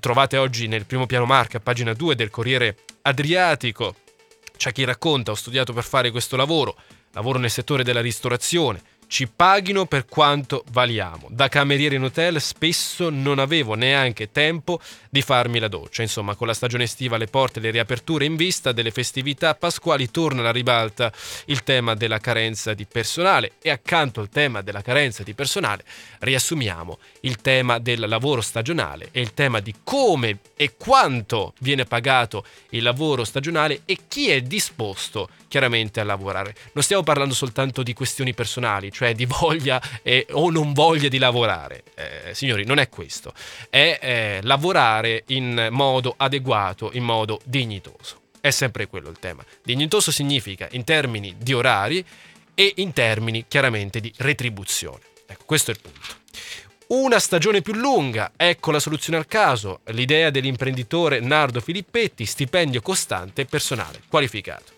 trovate 0.00 0.36
oggi 0.36 0.66
nel 0.66 0.86
primo 0.86 1.06
piano 1.06 1.26
marca, 1.26 1.60
pagina 1.60 1.92
2 1.92 2.14
del 2.14 2.30
Corriere 2.30 2.78
Adriatico. 3.02 3.94
C'è 4.56 4.72
chi 4.72 4.84
racconta, 4.84 5.30
ho 5.30 5.34
studiato 5.34 5.72
per 5.72 5.84
fare 5.84 6.10
questo 6.10 6.36
lavoro, 6.36 6.76
lavoro 7.12 7.38
nel 7.38 7.50
settore 7.50 7.84
della 7.84 8.00
ristorazione, 8.00 8.82
ci 9.06 9.28
paghino 9.28 9.86
per 9.86 10.06
quanto 10.06 10.64
valiamo. 10.70 11.28
Da 11.30 11.48
cameriere 11.48 11.96
in 11.96 12.04
hotel 12.04 12.40
spesso 12.40 13.10
non 13.10 13.38
avevo 13.38 13.74
neanche 13.74 14.30
tempo 14.32 14.80
di 15.08 15.22
farmi 15.22 15.58
la 15.58 15.68
doccia. 15.68 16.02
Insomma, 16.02 16.34
con 16.34 16.46
la 16.46 16.54
stagione 16.54 16.84
estiva 16.84 17.16
alle 17.16 17.26
porte 17.26 17.60
le 17.60 17.70
riaperture 17.70 18.24
in 18.24 18.36
vista 18.36 18.72
delle 18.72 18.90
festività 18.90 19.54
pasquali 19.54 20.10
torna 20.10 20.40
alla 20.40 20.52
ribalta 20.52 21.12
il 21.46 21.62
tema 21.62 21.94
della 21.94 22.18
carenza 22.18 22.74
di 22.74 22.86
personale 22.86 23.52
e 23.60 23.70
accanto 23.70 24.20
al 24.20 24.28
tema 24.28 24.62
della 24.62 24.82
carenza 24.82 25.22
di 25.22 25.34
personale 25.34 25.84
riassumiamo 26.20 26.98
il 27.20 27.36
tema 27.36 27.78
del 27.78 28.00
lavoro 28.08 28.40
stagionale 28.40 29.08
e 29.12 29.20
il 29.20 29.34
tema 29.34 29.60
di 29.60 29.74
come 29.82 30.38
e 30.56 30.74
quanto 30.76 31.54
viene 31.60 31.84
pagato 31.84 32.44
il 32.70 32.82
lavoro 32.82 33.24
stagionale 33.24 33.82
e 33.84 33.98
chi 34.08 34.30
è 34.30 34.40
disposto 34.40 35.28
chiaramente 35.48 36.00
a 36.00 36.04
lavorare. 36.04 36.54
Non 36.72 36.82
stiamo 36.82 37.02
parlando 37.02 37.34
soltanto 37.34 37.82
di 37.82 37.94
questioni 37.94 38.34
personali, 38.34 38.90
cioè 38.96 39.12
di 39.12 39.26
voglia 39.26 39.78
eh, 40.02 40.26
o 40.30 40.50
non 40.50 40.72
voglia 40.72 41.08
di 41.08 41.18
lavorare. 41.18 41.82
Eh, 41.94 42.34
signori, 42.34 42.64
non 42.64 42.78
è 42.78 42.88
questo. 42.88 43.34
È 43.68 43.98
eh, 44.00 44.40
lavorare 44.42 45.24
in 45.26 45.68
modo 45.70 46.14
adeguato, 46.16 46.88
in 46.94 47.04
modo 47.04 47.38
dignitoso. 47.44 48.22
È 48.40 48.48
sempre 48.48 48.86
quello 48.86 49.10
il 49.10 49.18
tema. 49.18 49.44
Dignitoso 49.62 50.10
significa 50.10 50.66
in 50.70 50.84
termini 50.84 51.34
di 51.36 51.52
orari 51.52 52.02
e 52.54 52.72
in 52.76 52.94
termini 52.94 53.44
chiaramente 53.46 54.00
di 54.00 54.10
retribuzione. 54.16 55.00
Ecco, 55.26 55.44
questo 55.44 55.72
è 55.72 55.74
il 55.74 55.80
punto. 55.82 56.24
Una 56.88 57.18
stagione 57.18 57.60
più 57.60 57.74
lunga, 57.74 58.32
ecco 58.34 58.70
la 58.70 58.78
soluzione 58.78 59.18
al 59.18 59.26
caso, 59.26 59.80
l'idea 59.86 60.30
dell'imprenditore 60.30 61.20
Nardo 61.20 61.60
Filippetti, 61.60 62.24
stipendio 62.24 62.80
costante 62.80 63.42
e 63.42 63.44
personale 63.44 64.00
qualificato. 64.08 64.72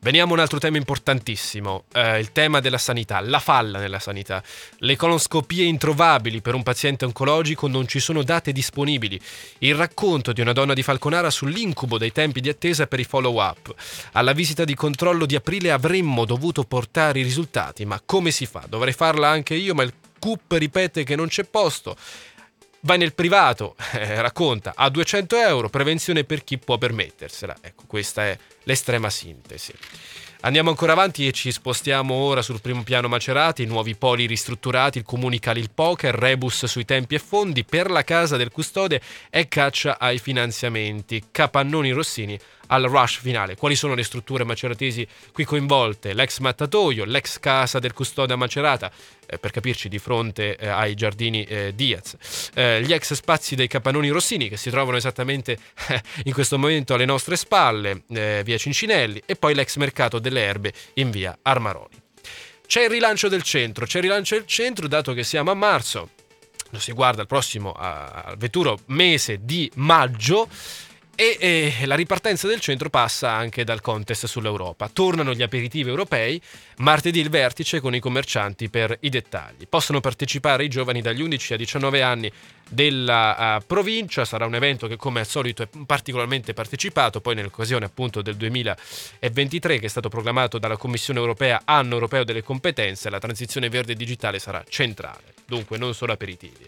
Veniamo 0.00 0.30
a 0.30 0.34
un 0.34 0.40
altro 0.40 0.60
tema 0.60 0.76
importantissimo, 0.76 1.82
eh, 1.92 2.20
il 2.20 2.30
tema 2.30 2.60
della 2.60 2.78
sanità, 2.78 3.18
la 3.18 3.40
falla 3.40 3.80
nella 3.80 3.98
sanità. 3.98 4.40
Le 4.78 4.94
colonscopie 4.94 5.64
introvabili 5.64 6.40
per 6.40 6.54
un 6.54 6.62
paziente 6.62 7.04
oncologico 7.04 7.66
non 7.66 7.88
ci 7.88 7.98
sono 7.98 8.22
date 8.22 8.52
disponibili. 8.52 9.20
Il 9.58 9.74
racconto 9.74 10.32
di 10.32 10.40
una 10.40 10.52
donna 10.52 10.72
di 10.72 10.84
Falconara 10.84 11.30
sull'incubo 11.30 11.98
dei 11.98 12.12
tempi 12.12 12.40
di 12.40 12.48
attesa 12.48 12.86
per 12.86 13.00
i 13.00 13.04
follow-up. 13.04 13.74
Alla 14.12 14.32
visita 14.32 14.64
di 14.64 14.76
controllo 14.76 15.26
di 15.26 15.34
aprile 15.34 15.72
avremmo 15.72 16.24
dovuto 16.24 16.62
portare 16.62 17.18
i 17.18 17.24
risultati, 17.24 17.84
ma 17.84 18.00
come 18.06 18.30
si 18.30 18.46
fa? 18.46 18.66
Dovrei 18.68 18.92
farla 18.92 19.28
anche 19.28 19.56
io, 19.56 19.74
ma 19.74 19.82
il 19.82 19.92
CUP 20.20 20.52
ripete 20.52 21.02
che 21.02 21.16
non 21.16 21.26
c'è 21.26 21.42
posto. 21.42 21.96
Vai 22.88 22.96
nel 22.96 23.12
privato, 23.12 23.76
eh, 23.92 24.22
racconta, 24.22 24.72
a 24.74 24.88
200 24.88 25.36
euro, 25.36 25.68
prevenzione 25.68 26.24
per 26.24 26.42
chi 26.42 26.56
può 26.56 26.78
permettersela. 26.78 27.56
Ecco, 27.60 27.82
questa 27.86 28.24
è 28.24 28.38
l'estrema 28.62 29.10
sintesi. 29.10 29.74
Andiamo 30.40 30.70
ancora 30.70 30.92
avanti 30.92 31.26
e 31.26 31.32
ci 31.32 31.52
spostiamo 31.52 32.14
ora 32.14 32.40
sul 32.40 32.62
primo 32.62 32.84
piano 32.84 33.06
Macerati, 33.06 33.66
nuovi 33.66 33.94
poli 33.94 34.24
ristrutturati, 34.24 34.96
il 34.96 35.04
comunicale 35.04 35.60
il 35.60 35.68
poker, 35.68 36.14
rebus 36.14 36.64
sui 36.64 36.86
tempi 36.86 37.16
e 37.16 37.18
fondi, 37.18 37.62
per 37.62 37.90
la 37.90 38.04
casa 38.04 38.38
del 38.38 38.50
custode 38.50 39.02
e 39.28 39.48
caccia 39.48 39.98
ai 39.98 40.18
finanziamenti. 40.18 41.24
Capannoni 41.30 41.90
Rossini 41.90 42.38
al 42.68 42.84
rush 42.84 43.20
finale. 43.20 43.56
Quali 43.56 43.74
sono 43.74 43.94
le 43.94 44.02
strutture 44.02 44.44
maceratesi 44.44 45.06
qui 45.32 45.44
coinvolte? 45.44 46.14
L'ex 46.14 46.38
mattatoio, 46.38 47.04
l'ex 47.04 47.38
casa 47.38 47.78
del 47.78 47.92
custode 47.92 48.32
a 48.32 48.36
Macerata, 48.36 48.90
eh, 49.26 49.38
per 49.38 49.50
capirci 49.50 49.88
di 49.88 49.98
fronte 49.98 50.56
eh, 50.56 50.68
ai 50.68 50.94
giardini 50.94 51.44
eh, 51.44 51.72
Diaz, 51.74 52.50
eh, 52.54 52.82
gli 52.82 52.92
ex 52.92 53.12
spazi 53.12 53.54
dei 53.54 53.68
capannoni 53.68 54.08
Rossini 54.08 54.48
che 54.48 54.56
si 54.56 54.70
trovano 54.70 54.96
esattamente 54.96 55.58
eh, 55.88 56.02
in 56.24 56.32
questo 56.32 56.58
momento 56.58 56.94
alle 56.94 57.04
nostre 57.04 57.36
spalle, 57.36 58.04
eh, 58.08 58.42
via 58.44 58.56
Cincinelli, 58.56 59.22
e 59.26 59.36
poi 59.36 59.54
l'ex 59.54 59.76
mercato 59.76 60.18
delle 60.18 60.40
erbe 60.42 60.72
in 60.94 61.10
via 61.10 61.36
Armaroli. 61.42 62.00
C'è 62.66 62.84
il 62.84 62.90
rilancio 62.90 63.28
del 63.28 63.42
centro, 63.42 63.86
c'è 63.86 63.98
il 63.98 64.04
rilancio 64.04 64.34
del 64.34 64.46
centro 64.46 64.88
dato 64.88 65.14
che 65.14 65.24
siamo 65.24 65.50
a 65.50 65.54
marzo, 65.54 66.10
lo 66.70 66.78
si 66.78 66.92
guarda 66.92 67.22
al 67.22 67.26
prossimo, 67.26 67.72
al 67.72 68.36
veturo 68.36 68.78
mese 68.86 69.38
di 69.42 69.70
maggio, 69.76 70.48
e, 71.20 71.36
e, 71.40 71.86
la 71.86 71.96
ripartenza 71.96 72.46
del 72.46 72.60
centro 72.60 72.90
passa 72.90 73.32
anche 73.32 73.64
dal 73.64 73.80
contest 73.80 74.26
sull'Europa. 74.26 74.88
Tornano 74.88 75.34
gli 75.34 75.42
aperitivi 75.42 75.88
europei, 75.88 76.40
martedì 76.76 77.18
il 77.18 77.28
vertice 77.28 77.80
con 77.80 77.92
i 77.92 77.98
commercianti 77.98 78.70
per 78.70 78.96
i 79.00 79.08
dettagli. 79.08 79.66
Possono 79.68 79.98
partecipare 79.98 80.62
i 80.62 80.68
giovani 80.68 81.02
dagli 81.02 81.20
11 81.20 81.54
ai 81.54 81.58
19 81.58 82.02
anni 82.02 82.30
della 82.68 83.56
uh, 83.56 83.66
provincia, 83.66 84.24
sarà 84.24 84.46
un 84.46 84.54
evento 84.54 84.86
che 84.86 84.94
come 84.94 85.18
al 85.18 85.26
solito 85.26 85.64
è 85.64 85.68
particolarmente 85.84 86.54
partecipato, 86.54 87.20
poi 87.20 87.34
nell'occasione 87.34 87.86
appunto 87.86 88.22
del 88.22 88.36
2023 88.36 89.80
che 89.80 89.86
è 89.86 89.88
stato 89.88 90.08
proclamato 90.08 90.58
dalla 90.58 90.76
Commissione 90.76 91.18
europea 91.18 91.62
anno 91.64 91.94
europeo 91.94 92.22
delle 92.22 92.44
competenze, 92.44 93.10
la 93.10 93.18
transizione 93.18 93.68
verde 93.68 93.92
e 93.92 93.96
digitale 93.96 94.38
sarà 94.38 94.62
centrale, 94.68 95.34
dunque 95.46 95.78
non 95.78 95.94
solo 95.94 96.12
aperitivi. 96.12 96.64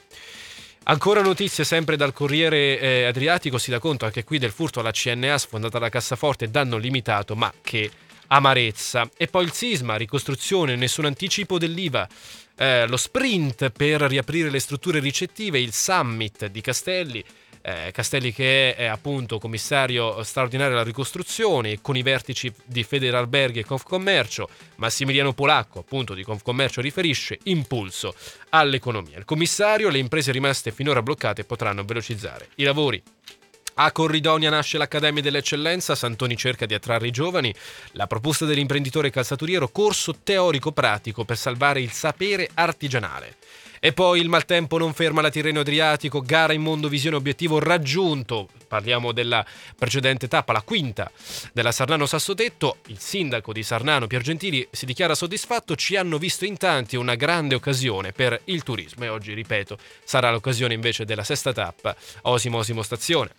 Ancora 0.83 1.21
notizie 1.21 1.63
sempre 1.63 1.97
dal 1.97 2.13
Corriere 2.15 2.81
eh, 2.81 3.05
Adriatico, 3.05 3.59
si 3.59 3.71
dà 3.71 3.79
conto 3.79 4.07
anche 4.07 4.25
qui 4.25 4.39
del 4.39 4.51
furto 4.51 4.81
alla 4.81 4.91
CNA 4.91 5.37
sfondata 5.37 5.79
la 5.79 5.91
cassaforte, 5.91 6.51
danno 6.51 6.79
limitato, 6.79 7.37
ma 7.37 7.53
che 7.61 7.91
amarezza. 8.29 9.09
E 9.17 9.27
poi 9.29 9.45
il 9.45 9.53
sisma, 9.53 9.97
ricostruzione, 9.97 10.77
nessun 10.77 11.05
anticipo 11.05 11.59
dell'IVA. 11.59 12.09
Eh, 12.57 12.87
lo 12.87 12.97
sprint 12.97 13.71
per 13.71 14.01
riaprire 14.03 14.51
le 14.51 14.59
strutture 14.59 15.01
ricettive, 15.01 15.61
il 15.61 15.73
summit 15.73 16.47
di 16.47 16.61
Castelli, 16.61 17.25
eh, 17.63 17.91
Castelli 17.93 18.33
che 18.33 18.75
è, 18.75 18.85
appunto 18.85 19.39
commissario 19.39 20.23
straordinario 20.23 20.75
alla 20.75 20.85
ricostruzione 20.85 21.81
con 21.81 21.97
i 21.97 22.03
vertici 22.03 22.53
di 22.65 22.83
Federalberghi 22.83 23.61
e 23.61 23.65
Confcommercio, 23.65 24.49
Massimiliano 24.77 25.33
Polacco 25.33 25.81
appunto 25.81 26.15
di 26.15 26.23
Confcommercio 26.23 26.81
riferisce 26.81 27.39
impulso 27.45 28.15
all'economia. 28.51 29.19
Il 29.19 29.25
commissario, 29.25 29.89
le 29.89 29.99
imprese 29.99 30.33
rimaste 30.33 30.73
finora 30.73 31.03
bloccate 31.03 31.45
potranno 31.45 31.85
velocizzare 31.85 32.49
i 32.57 32.65
lavori. 32.65 33.03
A 33.75 33.93
Corridonia 33.93 34.51
nasce 34.51 34.77
l'Accademia 34.77 35.23
dell'Eccellenza, 35.23 35.95
Santoni 35.95 36.37
cerca 36.37 36.67
di 36.67 36.75
attrarre 36.75 37.07
i 37.07 37.13
giovani, 37.13 37.55
la 37.93 38.07
proposta 38.07 38.45
dell'imprenditore 38.45 39.09
calzaturiero, 39.09 39.69
corso 39.69 40.17
teorico-pratico 40.23 41.25
per 41.25 41.39
salvare 41.39 41.81
il 41.81 41.91
sapere 41.91 42.51
artigianale. 42.53 43.37
E 43.83 43.95
poi 43.95 44.21
il 44.21 44.29
maltempo 44.29 44.77
non 44.77 44.93
ferma 44.93 45.23
la 45.23 45.31
Tirreno 45.31 45.61
Adriatico, 45.61 46.21
gara 46.21 46.53
in 46.53 46.61
mondo 46.61 46.87
visione 46.87 47.17
obiettivo 47.17 47.59
raggiunto. 47.59 48.51
Parliamo 48.69 49.11
della 49.13 49.43
precedente 49.75 50.29
tappa, 50.29 50.53
la 50.53 50.61
quinta 50.61 51.11
della 51.55 51.73
Sarnano 51.73 52.05
Sassotetto. 52.05 52.77
Il 52.89 52.99
sindaco 52.99 53.55
di 53.55 53.63
Sarnano 53.63 54.07
Piergentili 54.07 54.69
si 54.71 54.85
dichiara 54.85 55.15
soddisfatto, 55.15 55.77
ci 55.77 55.97
hanno 55.97 56.19
visto 56.19 56.45
in 56.45 56.59
tanti 56.59 56.97
una 56.97 57.15
grande 57.15 57.55
occasione 57.55 58.13
per 58.13 58.39
il 58.45 58.63
turismo 58.63 59.05
e 59.05 59.09
oggi, 59.09 59.33
ripeto, 59.33 59.79
sarà 60.05 60.31
l'occasione 60.31 60.75
invece 60.75 61.07
della 61.07 61.25
sesta 61.25 61.55
tappa, 61.55 61.97
Osimo 62.25 62.59
Osimo 62.59 62.83
Stazione. 62.83 63.31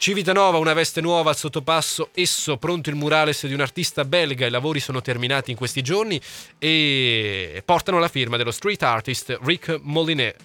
Civitanova, 0.00 0.58
una 0.58 0.74
veste 0.74 1.00
nuova 1.00 1.30
al 1.30 1.36
sottopasso, 1.36 2.10
esso 2.14 2.56
pronto 2.56 2.88
il 2.88 2.94
murales 2.94 3.44
di 3.48 3.52
un 3.52 3.60
artista 3.60 4.04
belga, 4.04 4.46
i 4.46 4.50
lavori 4.50 4.78
sono 4.78 5.02
terminati 5.02 5.50
in 5.50 5.56
questi 5.56 5.82
giorni 5.82 6.20
e 6.56 7.60
portano 7.64 7.98
la 7.98 8.06
firma 8.06 8.36
dello 8.36 8.52
street 8.52 8.80
artist 8.84 9.36
Rick 9.42 9.80
Molinet. 9.82 10.36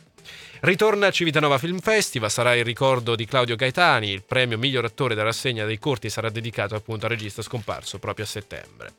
Ritorna 0.65 1.07
a 1.07 1.11
Civitanova 1.11 1.57
Film 1.57 1.79
Festival, 1.79 2.31
sarà 2.31 2.55
il 2.55 2.63
ricordo 2.63 3.15
di 3.17 3.25
Claudio 3.25 3.57
Gaetani, 3.57 4.09
il 4.09 4.23
premio 4.23 4.57
miglior 4.57 4.85
attore 4.85 5.13
della 5.13 5.27
rassegna 5.27 5.65
dei 5.65 5.77
corti 5.77 6.09
sarà 6.09 6.29
dedicato 6.29 6.73
appunto 6.73 7.03
al 7.03 7.11
regista 7.11 7.41
scomparso 7.41 7.99
proprio 7.99 8.23
a 8.23 8.29
settembre. 8.29 8.93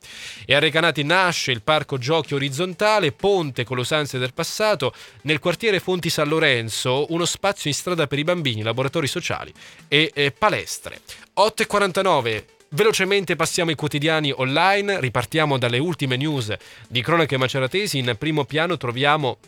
E 0.45 0.55
a 0.55 0.59
Recanati 0.59 1.03
nasce 1.05 1.53
il 1.53 1.63
parco 1.63 1.97
giochi 1.97 2.35
orizzontale, 2.35 3.13
ponte 3.13 3.65
con 3.65 3.77
le 3.77 3.83
usanze 3.83 4.19
del 4.19 4.35
passato, 4.35 4.93
nel 5.23 5.39
quartiere 5.39 5.81
Fonti 5.81 6.11
San 6.11 6.29
Lorenzo, 6.29 7.07
uno 7.09 7.25
spazio 7.25 7.71
in 7.71 7.75
strada 7.75 8.07
per 8.07 8.19
i 8.19 8.25
bambini, 8.25 8.61
laboratori 8.61 9.07
sociali 9.07 9.51
e, 9.89 10.11
e 10.13 10.33
palestre. 10.33 11.01
8.49 11.35 12.45
Velocemente 12.75 13.37
passiamo 13.37 13.71
ai 13.71 13.77
quotidiani 13.77 14.33
online, 14.37 15.01
ripartiamo 15.01 15.57
dalle 15.57 15.79
ultime 15.79 16.17
news 16.17 16.53
di 16.89 17.01
cronache 17.01 17.39
maceratesi. 17.39 17.99
In 17.99 18.17
primo 18.19 18.45
piano 18.45 18.77
troviamo 18.77 19.39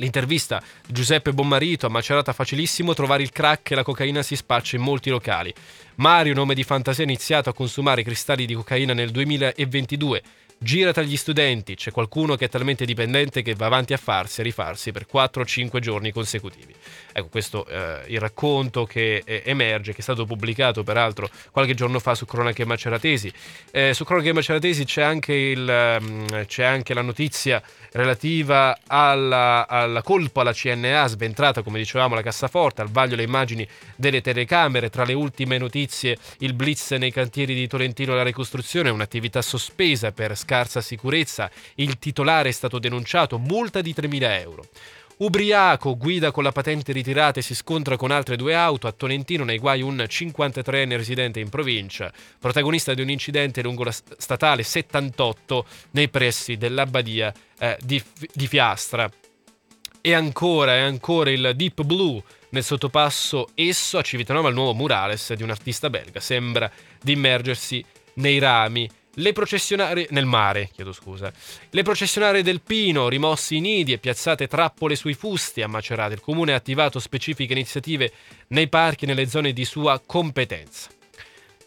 L'intervista 0.00 0.62
Giuseppe 0.88 1.32
Bommarito 1.32 1.84
a 1.84 1.90
Macerata 1.90 2.32
facilissimo 2.32 2.94
trovare 2.94 3.22
il 3.22 3.32
crack 3.32 3.70
e 3.70 3.74
la 3.74 3.82
cocaina 3.82 4.22
si 4.22 4.34
spaccia 4.34 4.76
in 4.76 4.82
molti 4.82 5.10
locali. 5.10 5.52
Mario, 5.96 6.32
nome 6.32 6.54
di 6.54 6.64
fantasia, 6.64 7.04
ha 7.04 7.06
iniziato 7.06 7.50
a 7.50 7.54
consumare 7.54 8.02
cristalli 8.02 8.46
di 8.46 8.54
cocaina 8.54 8.94
nel 8.94 9.10
2022 9.10 10.22
gira 10.62 10.92
tra 10.92 11.02
gli 11.02 11.16
studenti, 11.16 11.74
c'è 11.74 11.90
qualcuno 11.90 12.36
che 12.36 12.44
è 12.44 12.48
talmente 12.50 12.84
dipendente 12.84 13.40
che 13.40 13.54
va 13.54 13.64
avanti 13.64 13.94
a 13.94 13.96
farsi 13.96 14.40
e 14.40 14.44
rifarsi 14.44 14.92
per 14.92 15.06
4 15.06 15.40
o 15.40 15.44
5 15.46 15.80
giorni 15.80 16.12
consecutivi. 16.12 16.74
Ecco, 17.12 17.28
questo 17.28 17.64
è 17.64 18.04
eh, 18.06 18.12
il 18.12 18.20
racconto 18.20 18.84
che 18.84 19.22
eh, 19.24 19.42
emerge, 19.46 19.92
che 19.92 20.00
è 20.00 20.02
stato 20.02 20.26
pubblicato 20.26 20.82
peraltro 20.82 21.30
qualche 21.50 21.72
giorno 21.72 21.98
fa 21.98 22.14
su 22.14 22.26
Cronache 22.26 22.66
Maceratesi. 22.66 23.32
Eh, 23.70 23.94
su 23.94 24.04
Cronache 24.04 24.34
Maceratesi 24.34 24.84
c'è 24.84 25.00
anche, 25.00 25.32
il, 25.32 25.96
um, 25.98 26.44
c'è 26.44 26.64
anche 26.64 26.92
la 26.92 27.02
notizia 27.02 27.62
relativa 27.92 28.78
alla, 28.86 29.66
alla 29.66 30.02
colpo 30.02 30.42
alla 30.42 30.52
CNA, 30.52 31.06
sventrata 31.06 31.62
come 31.62 31.78
dicevamo 31.78 32.14
la 32.14 32.22
cassaforte, 32.22 32.82
al 32.82 32.90
vaglio 32.90 33.16
le 33.16 33.22
immagini 33.22 33.66
delle 33.96 34.20
telecamere, 34.20 34.90
tra 34.90 35.04
le 35.04 35.14
ultime 35.14 35.56
notizie 35.56 36.18
il 36.40 36.52
blitz 36.52 36.90
nei 36.92 37.10
cantieri 37.10 37.54
di 37.54 37.66
Tolentino 37.66 38.14
la 38.14 38.22
ricostruzione, 38.22 38.90
un'attività 38.90 39.40
sospesa 39.40 40.12
per 40.12 40.36
scattare 40.36 40.48
scarsa 40.50 40.80
sicurezza. 40.80 41.48
Il 41.76 42.00
titolare 42.00 42.48
è 42.48 42.52
stato 42.52 42.80
denunciato, 42.80 43.38
multa 43.38 43.80
di 43.80 43.94
3.000 43.96 44.40
euro. 44.40 44.64
Ubriaco, 45.18 45.96
guida 45.96 46.30
con 46.30 46.42
la 46.42 46.50
patente 46.50 46.92
ritirata 46.92 47.38
e 47.38 47.42
si 47.42 47.54
scontra 47.54 47.96
con 47.96 48.10
altre 48.10 48.36
due 48.36 48.54
auto. 48.54 48.88
A 48.88 48.92
Tolentino 48.92 49.44
nei 49.44 49.58
guai 49.58 49.82
un 49.82 49.96
53enne 49.96 50.96
residente 50.96 51.38
in 51.40 51.50
provincia, 51.50 52.10
protagonista 52.38 52.94
di 52.94 53.02
un 53.02 53.10
incidente 53.10 53.62
lungo 53.62 53.84
la 53.84 53.92
statale 53.92 54.62
78 54.62 55.66
nei 55.92 56.08
pressi 56.08 56.56
dell'abbadia 56.56 57.32
eh, 57.58 57.78
di, 57.80 58.02
di 58.32 58.46
Fiastra. 58.46 59.08
E 60.02 60.14
ancora, 60.14 60.76
e 60.76 60.80
ancora 60.80 61.30
il 61.30 61.52
Deep 61.54 61.82
Blue 61.82 62.22
nel 62.48 62.64
sottopasso 62.64 63.50
esso 63.54 63.98
a 63.98 64.02
Civitanova 64.02 64.48
il 64.48 64.54
nuovo 64.54 64.72
murales 64.72 65.34
di 65.34 65.42
un 65.42 65.50
artista 65.50 65.90
belga. 65.90 66.18
Sembra 66.18 66.68
di 67.00 67.12
immergersi 67.12 67.84
nei 68.14 68.38
rami 68.38 68.88
le 69.14 69.32
processionarie 69.32 70.06
nel 70.10 70.24
mare, 70.24 70.70
chiedo 70.72 70.92
scusa. 70.92 71.32
Le 71.70 71.82
processionarie 71.82 72.42
del 72.42 72.60
Pino, 72.60 73.08
rimossi 73.08 73.56
i 73.56 73.60
nidi 73.60 73.92
e 73.92 73.98
piazzate 73.98 74.46
trappole 74.46 74.94
sui 74.94 75.14
fusti 75.14 75.62
a 75.62 75.68
Macerata. 75.68 76.14
Il 76.14 76.20
comune 76.20 76.52
ha 76.52 76.56
attivato 76.56 76.98
specifiche 76.98 77.52
iniziative 77.52 78.12
nei 78.48 78.68
parchi 78.68 79.04
e 79.04 79.08
nelle 79.08 79.26
zone 79.26 79.52
di 79.52 79.64
sua 79.64 80.00
competenza. 80.04 80.90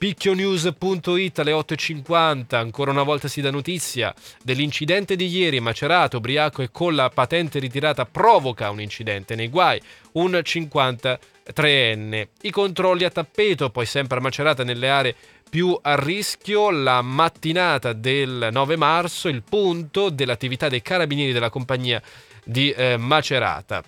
Picchionews.it 0.03 1.39
alle 1.39 1.53
8.50, 1.53 2.55
ancora 2.55 2.91
una 2.91 3.03
volta 3.03 3.29
si 3.29 3.39
dà 3.39 3.49
notizia 3.51 4.13
dell'incidente 4.43 5.15
di 5.15 5.27
ieri, 5.27 5.61
Macerato, 5.61 6.17
ubriaco 6.17 6.61
e 6.61 6.71
con 6.71 6.93
la 6.93 7.09
patente 7.09 7.57
ritirata 7.59 8.05
provoca 8.05 8.69
un 8.69 8.81
incidente 8.81 9.35
nei 9.35 9.47
guai, 9.47 9.81
un 10.13 10.31
53enne. 10.31 12.27
I 12.41 12.51
controlli 12.51 13.05
a 13.05 13.11
tappeto, 13.11 13.69
poi 13.69 13.85
sempre 13.85 14.17
a 14.17 14.21
Macerata 14.21 14.65
nelle 14.65 14.89
aree 14.89 15.15
più 15.53 15.77
a 15.79 15.93
rischio 15.93 16.71
la 16.71 17.03
mattinata 17.03 17.93
del 17.93 18.47
9 18.51 18.75
marzo, 18.75 19.27
il 19.27 19.43
punto 19.47 20.09
dell'attività 20.09 20.67
dei 20.67 20.81
carabinieri 20.81 21.31
della 21.31 21.51
compagnia 21.51 22.01
di 22.43 22.71
eh, 22.71 22.97
Macerata. 22.97 23.83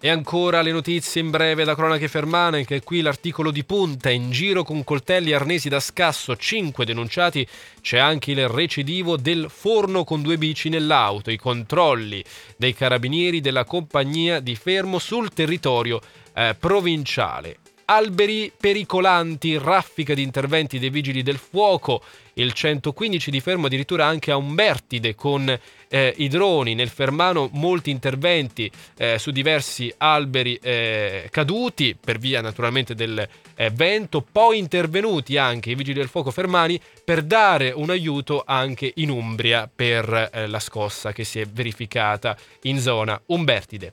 E 0.00 0.08
ancora 0.08 0.62
le 0.62 0.72
notizie 0.72 1.20
in 1.20 1.28
breve 1.28 1.64
da 1.64 1.74
cronache 1.74 2.08
fermane, 2.08 2.56
anche 2.56 2.82
qui 2.82 3.02
l'articolo 3.02 3.50
di 3.50 3.62
punta, 3.62 4.08
in 4.08 4.30
giro 4.30 4.64
con 4.64 4.84
coltelli 4.84 5.34
arnesi 5.34 5.68
da 5.68 5.80
scasso, 5.80 6.34
5 6.34 6.86
denunciati, 6.86 7.46
c'è 7.82 7.98
anche 7.98 8.30
il 8.30 8.48
recidivo 8.48 9.18
del 9.18 9.48
forno 9.50 10.02
con 10.04 10.22
due 10.22 10.38
bici 10.38 10.70
nell'auto, 10.70 11.30
i 11.30 11.36
controlli 11.36 12.24
dei 12.56 12.72
carabinieri 12.72 13.42
della 13.42 13.66
compagnia 13.66 14.40
di 14.40 14.56
fermo 14.56 14.98
sul 14.98 15.28
territorio 15.28 16.00
eh, 16.32 16.56
provinciale 16.58 17.58
alberi 17.84 18.52
pericolanti, 18.56 19.58
raffica 19.58 20.14
di 20.14 20.22
interventi 20.22 20.78
dei 20.78 20.90
vigili 20.90 21.22
del 21.22 21.38
fuoco, 21.38 22.02
il 22.34 22.52
115 22.52 23.30
di 23.30 23.40
fermo 23.40 23.66
addirittura 23.66 24.06
anche 24.06 24.30
a 24.30 24.36
Umbertide 24.36 25.14
con 25.14 25.58
eh, 25.88 26.14
i 26.16 26.28
droni, 26.28 26.74
nel 26.74 26.88
Fermano 26.88 27.48
molti 27.52 27.90
interventi 27.90 28.70
eh, 28.96 29.18
su 29.18 29.30
diversi 29.30 29.92
alberi 29.96 30.58
eh, 30.60 31.28
caduti 31.30 31.96
per 31.98 32.18
via 32.18 32.40
naturalmente 32.40 32.94
del 32.94 33.28
eh, 33.54 33.70
vento, 33.70 34.20
poi 34.20 34.58
intervenuti 34.58 35.36
anche 35.36 35.70
i 35.70 35.74
vigili 35.74 35.98
del 35.98 36.08
fuoco 36.08 36.32
fermani 36.32 36.80
per 37.04 37.22
dare 37.22 37.70
un 37.70 37.90
aiuto 37.90 38.42
anche 38.44 38.90
in 38.96 39.10
Umbria 39.10 39.70
per 39.72 40.30
eh, 40.32 40.46
la 40.48 40.58
scossa 40.58 41.12
che 41.12 41.22
si 41.22 41.38
è 41.38 41.46
verificata 41.46 42.36
in 42.62 42.80
zona. 42.80 43.20
Umbertide. 43.26 43.92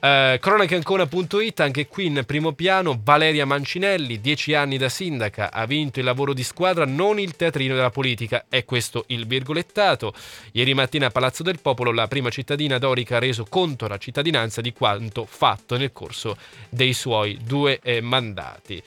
Eh, 0.00 0.38
cronacheancona.it, 0.40 1.58
anche 1.58 1.88
qui 1.88 2.06
in 2.06 2.22
primo 2.24 2.52
piano, 2.52 3.00
Valeria 3.02 3.44
Mancinelli, 3.44 4.20
10 4.20 4.54
anni 4.54 4.78
da 4.78 4.88
sindaca, 4.88 5.50
ha 5.50 5.66
vinto 5.66 5.98
il 5.98 6.04
lavoro 6.04 6.32
di 6.32 6.44
squadra, 6.44 6.84
non 6.84 7.18
il 7.18 7.34
teatrino 7.34 7.74
della 7.74 7.90
politica, 7.90 8.44
è 8.48 8.64
questo 8.64 9.04
il 9.08 9.26
virgolettato. 9.26 10.14
Ieri 10.52 10.72
mattina 10.72 11.06
a 11.06 11.10
Palazzo 11.10 11.42
del 11.42 11.58
Popolo 11.60 11.90
la 11.92 12.06
prima 12.06 12.30
cittadina 12.30 12.78
dorica 12.78 13.16
ha 13.16 13.20
reso 13.20 13.44
conto 13.48 13.86
alla 13.86 13.98
cittadinanza 13.98 14.60
di 14.60 14.72
quanto 14.72 15.26
fatto 15.28 15.76
nel 15.76 15.90
corso 15.92 16.36
dei 16.68 16.92
suoi 16.92 17.36
due 17.42 17.80
eh, 17.82 18.00
mandati. 18.00 18.80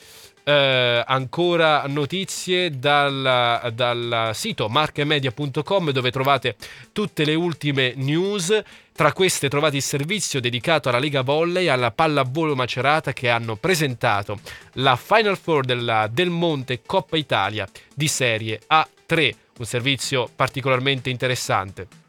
Eh, 0.51 1.03
ancora 1.07 1.85
notizie 1.87 2.77
dal, 2.77 3.71
dal 3.73 4.31
sito 4.33 4.67
marchemedia.com 4.67 5.91
dove 5.91 6.11
trovate 6.11 6.57
tutte 6.91 7.23
le 7.23 7.35
ultime 7.35 7.93
news. 7.95 8.61
Tra 8.91 9.13
queste 9.13 9.47
trovate 9.47 9.77
il 9.77 9.81
servizio 9.81 10.41
dedicato 10.41 10.89
alla 10.89 10.99
Lega 10.99 11.21
Volley 11.21 11.65
e 11.65 11.69
alla 11.69 11.91
pallavolo 11.91 12.53
Macerata 12.53 13.13
che 13.13 13.29
hanno 13.29 13.55
presentato 13.55 14.39
la 14.73 14.97
Final 14.97 15.37
Four 15.37 15.63
della 15.63 16.09
Del 16.11 16.29
Monte 16.29 16.81
Coppa 16.85 17.15
Italia 17.15 17.65
di 17.95 18.09
serie 18.09 18.59
A3, 18.69 19.33
un 19.59 19.65
servizio 19.65 20.29
particolarmente 20.35 21.09
interessante 21.09 22.00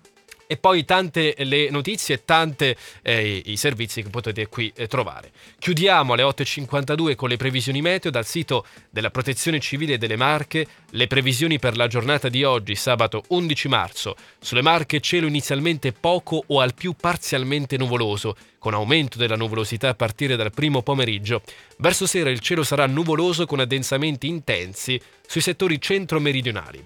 e 0.53 0.59
poi 0.59 0.85
tante 0.85 1.35
le 1.39 1.71
notizie 1.71 2.17
e 2.17 2.25
tante 2.27 2.77
eh, 3.01 3.41
i 3.47 3.57
servizi 3.57 4.03
che 4.03 4.11
potete 4.11 4.49
qui 4.49 4.71
eh, 4.77 4.87
trovare. 4.87 5.31
Chiudiamo 5.59 6.13
alle 6.13 6.25
8.52 6.25 7.15
con 7.15 7.31
le 7.31 7.39
previsioni 7.39 7.81
meteo 7.81 8.11
dal 8.11 8.27
sito 8.27 8.67
della 8.91 9.11
Protezione 9.11 9.61
Civile 9.61 9.97
delle 9.97 10.17
Marche, 10.17 10.67
le 10.91 11.07
previsioni 11.07 11.59
per 11.59 11.75
la 11.75 11.87
giornata 11.87 12.29
di 12.29 12.45
oggi, 12.45 12.75
sabato 12.75 13.23
11 13.29 13.69
marzo. 13.69 14.15
Sulle 14.39 14.61
Marche 14.61 15.01
cielo 15.01 15.27
inizialmente 15.27 15.93
poco 15.93 16.45
o 16.47 16.61
al 16.61 16.75
più 16.75 16.93
parzialmente 16.93 17.79
nuvoloso, 17.79 18.37
con 18.59 18.75
aumento 18.75 19.17
della 19.17 19.37
nuvolosità 19.37 19.89
a 19.89 19.95
partire 19.95 20.37
dal 20.37 20.53
primo 20.53 20.83
pomeriggio. 20.83 21.41
Verso 21.79 22.07
sera 22.07 22.29
il 22.29 22.41
cielo 22.41 22.63
sarà 22.63 22.87
nuvoloso 22.87 23.47
con 23.47 23.61
addensamenti 23.61 24.27
intensi 24.27 25.01
sui 25.27 25.41
settori 25.41 25.81
centro-meridionali. 25.81 26.85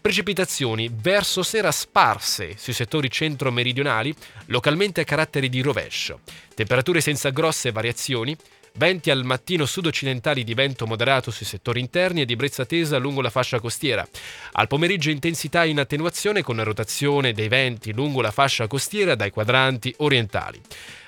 Precipitazioni 0.00 0.88
verso 0.92 1.42
sera 1.42 1.70
sparse 1.70 2.54
sui 2.56 2.72
settori 2.72 3.10
centro-meridionali, 3.10 4.14
localmente 4.46 5.00
a 5.00 5.04
carattere 5.04 5.48
di 5.48 5.60
rovescio. 5.60 6.20
Temperature 6.54 7.00
senza 7.00 7.30
grosse 7.30 7.72
variazioni. 7.72 8.36
Venti 8.74 9.10
al 9.10 9.24
mattino 9.24 9.66
sud-occidentali 9.66 10.44
di 10.44 10.54
vento 10.54 10.86
moderato 10.86 11.32
sui 11.32 11.44
settori 11.44 11.80
interni 11.80 12.20
e 12.20 12.24
di 12.24 12.36
brezza 12.36 12.64
tesa 12.64 12.96
lungo 12.96 13.20
la 13.20 13.30
fascia 13.30 13.58
costiera. 13.58 14.06
Al 14.52 14.68
pomeriggio 14.68 15.10
intensità 15.10 15.64
in 15.64 15.80
attenuazione 15.80 16.42
con 16.42 16.62
rotazione 16.62 17.32
dei 17.32 17.48
venti 17.48 17.92
lungo 17.92 18.20
la 18.20 18.30
fascia 18.30 18.68
costiera 18.68 19.16
dai 19.16 19.30
quadranti 19.30 19.92
orientali. 19.98 20.60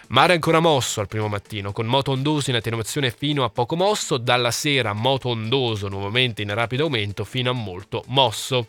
Mare 0.09 0.33
ancora 0.33 0.59
mosso 0.59 1.01
al 1.01 1.07
primo 1.07 1.29
mattino, 1.29 1.71
con 1.71 1.87
moto 1.87 2.11
ondoso 2.11 2.51
in 2.51 2.57
attenuazione 2.57 3.15
fino 3.17 3.45
a 3.45 3.51
poco 3.51 3.77
mosso, 3.77 4.17
dalla 4.17 4.51
sera 4.51 4.93
moto 4.93 5.29
ondoso 5.29 5.87
nuovamente 5.87 6.43
in 6.43 6.53
rapido 6.53 6.83
aumento 6.83 7.25
fino 7.25 7.51
a 7.51 7.55
molto 7.55 8.03
mosso. 8.09 8.67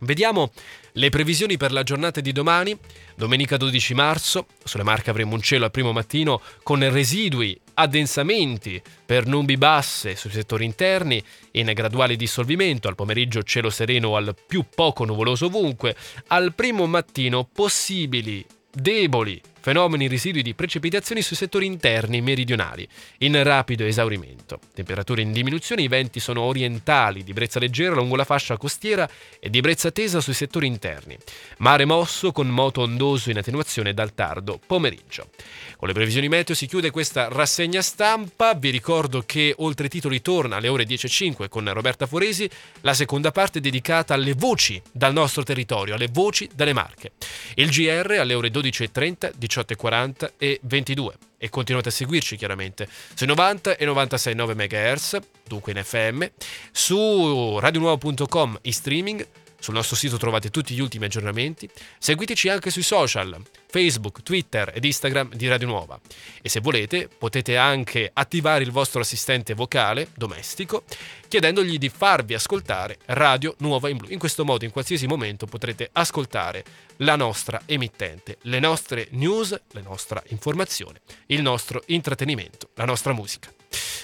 Vediamo 0.00 0.52
le 0.92 1.08
previsioni 1.08 1.56
per 1.56 1.72
la 1.72 1.82
giornata 1.82 2.20
di 2.20 2.30
domani, 2.30 2.76
domenica 3.16 3.56
12 3.56 3.94
marzo. 3.94 4.46
Sulle 4.62 4.84
Marche 4.84 5.10
avremo 5.10 5.34
un 5.34 5.40
cielo 5.40 5.64
al 5.64 5.72
primo 5.72 5.92
mattino 5.92 6.40
con 6.62 6.88
residui, 6.88 7.58
addensamenti 7.74 8.80
per 9.04 9.26
nubi 9.26 9.56
basse 9.56 10.14
sui 10.14 10.30
settori 10.30 10.64
interni 10.64 11.20
in 11.52 11.72
graduale 11.74 12.14
dissolvimento. 12.14 12.86
Al 12.86 12.94
pomeriggio 12.94 13.42
cielo 13.42 13.70
sereno 13.70 14.14
al 14.14 14.36
più 14.46 14.64
poco 14.72 15.04
nuvoloso 15.04 15.46
ovunque. 15.46 15.96
Al 16.28 16.54
primo 16.54 16.86
mattino 16.86 17.48
possibili 17.52 18.46
deboli 18.70 19.40
fenomeni 19.68 20.08
residui 20.08 20.40
di 20.40 20.54
precipitazioni 20.54 21.20
sui 21.20 21.36
settori 21.36 21.66
interni 21.66 22.22
meridionali, 22.22 22.88
in 23.18 23.42
rapido 23.42 23.84
esaurimento. 23.84 24.60
Temperature 24.72 25.20
in 25.20 25.30
diminuzione, 25.30 25.82
i 25.82 25.88
venti 25.88 26.20
sono 26.20 26.40
orientali, 26.40 27.22
di 27.22 27.34
brezza 27.34 27.58
leggera 27.58 27.94
lungo 27.94 28.16
la 28.16 28.24
fascia 28.24 28.56
costiera 28.56 29.06
e 29.38 29.50
di 29.50 29.60
brezza 29.60 29.90
tesa 29.90 30.22
sui 30.22 30.32
settori 30.32 30.66
interni. 30.66 31.18
Mare 31.58 31.84
mosso 31.84 32.32
con 32.32 32.48
moto 32.48 32.80
ondoso 32.80 33.28
in 33.28 33.36
attenuazione 33.36 33.92
dal 33.92 34.14
tardo 34.14 34.58
pomeriggio. 34.66 35.28
Con 35.76 35.86
le 35.86 35.92
previsioni 35.92 36.28
meteo 36.28 36.54
si 36.54 36.66
chiude 36.66 36.90
questa 36.90 37.28
rassegna 37.28 37.82
stampa. 37.82 38.54
Vi 38.54 38.70
ricordo 38.70 39.22
che 39.26 39.54
oltre 39.58 39.90
titoli 39.90 40.22
torna 40.22 40.56
alle 40.56 40.68
ore 40.68 40.84
10.05 40.84 41.50
con 41.50 41.70
Roberta 41.70 42.06
Foresi, 42.06 42.48
la 42.80 42.94
seconda 42.94 43.32
parte 43.32 43.60
dedicata 43.60 44.14
alle 44.14 44.32
voci 44.32 44.80
dal 44.90 45.12
nostro 45.12 45.42
territorio, 45.42 45.94
alle 45.94 46.08
voci 46.10 46.48
dalle 46.54 46.72
Marche. 46.72 47.12
Il 47.56 47.68
GR 47.68 48.16
alle 48.18 48.32
ore 48.32 48.48
12.30, 48.48 49.32
18 49.36 49.56
18.40 49.62 50.32
e 50.38 50.60
22 50.62 51.14
e 51.38 51.48
continuate 51.50 51.88
a 51.88 51.92
seguirci 51.92 52.36
chiaramente 52.36 52.88
sui 53.14 53.26
90 53.26 53.76
e 53.76 53.86
96,9 53.86 54.54
MHz, 54.54 55.18
dunque 55.46 55.72
in 55.72 55.82
FM, 55.82 56.24
su 56.72 57.58
radionuovo.com 57.58 58.58
in 58.62 58.72
streaming 58.72 59.26
sul 59.60 59.74
nostro 59.74 59.96
sito 59.96 60.16
trovate 60.16 60.50
tutti 60.50 60.74
gli 60.74 60.80
ultimi 60.80 61.06
aggiornamenti. 61.06 61.68
Seguiteci 61.98 62.48
anche 62.48 62.70
sui 62.70 62.82
social, 62.82 63.36
Facebook, 63.66 64.22
Twitter 64.22 64.72
ed 64.74 64.84
Instagram 64.84 65.34
di 65.34 65.48
Radio 65.48 65.66
Nuova. 65.66 65.98
E 66.40 66.48
se 66.48 66.60
volete 66.60 67.08
potete 67.08 67.56
anche 67.56 68.10
attivare 68.12 68.64
il 68.64 68.70
vostro 68.70 69.00
assistente 69.00 69.54
vocale 69.54 70.08
domestico 70.14 70.84
chiedendogli 71.26 71.76
di 71.76 71.88
farvi 71.90 72.34
ascoltare 72.34 72.98
Radio 73.06 73.54
Nuova 73.58 73.88
in 73.88 73.98
Blu. 73.98 74.08
In 74.10 74.18
questo 74.18 74.44
modo 74.44 74.64
in 74.64 74.70
qualsiasi 74.70 75.06
momento 75.06 75.46
potrete 75.46 75.90
ascoltare 75.92 76.64
la 76.98 77.16
nostra 77.16 77.62
emittente, 77.66 78.38
le 78.42 78.60
nostre 78.60 79.08
news, 79.10 79.58
la 79.72 79.80
nostra 79.80 80.22
informazione, 80.28 81.00
il 81.26 81.42
nostro 81.42 81.82
intrattenimento, 81.86 82.70
la 82.74 82.84
nostra 82.84 83.12
musica. 83.12 83.52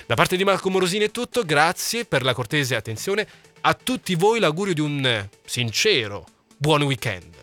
Da 0.06 0.14
parte 0.14 0.36
di 0.36 0.44
Marco 0.44 0.68
Morosini 0.68 1.06
è 1.06 1.10
tutto, 1.10 1.44
grazie 1.44 2.04
per 2.04 2.22
la 2.22 2.34
cortese 2.34 2.74
attenzione 2.74 3.26
a 3.66 3.72
tutti 3.72 4.14
voi 4.14 4.40
l'augurio 4.40 4.74
di 4.74 4.80
un 4.80 5.28
sincero 5.44 6.26
buon 6.58 6.82
weekend. 6.82 7.33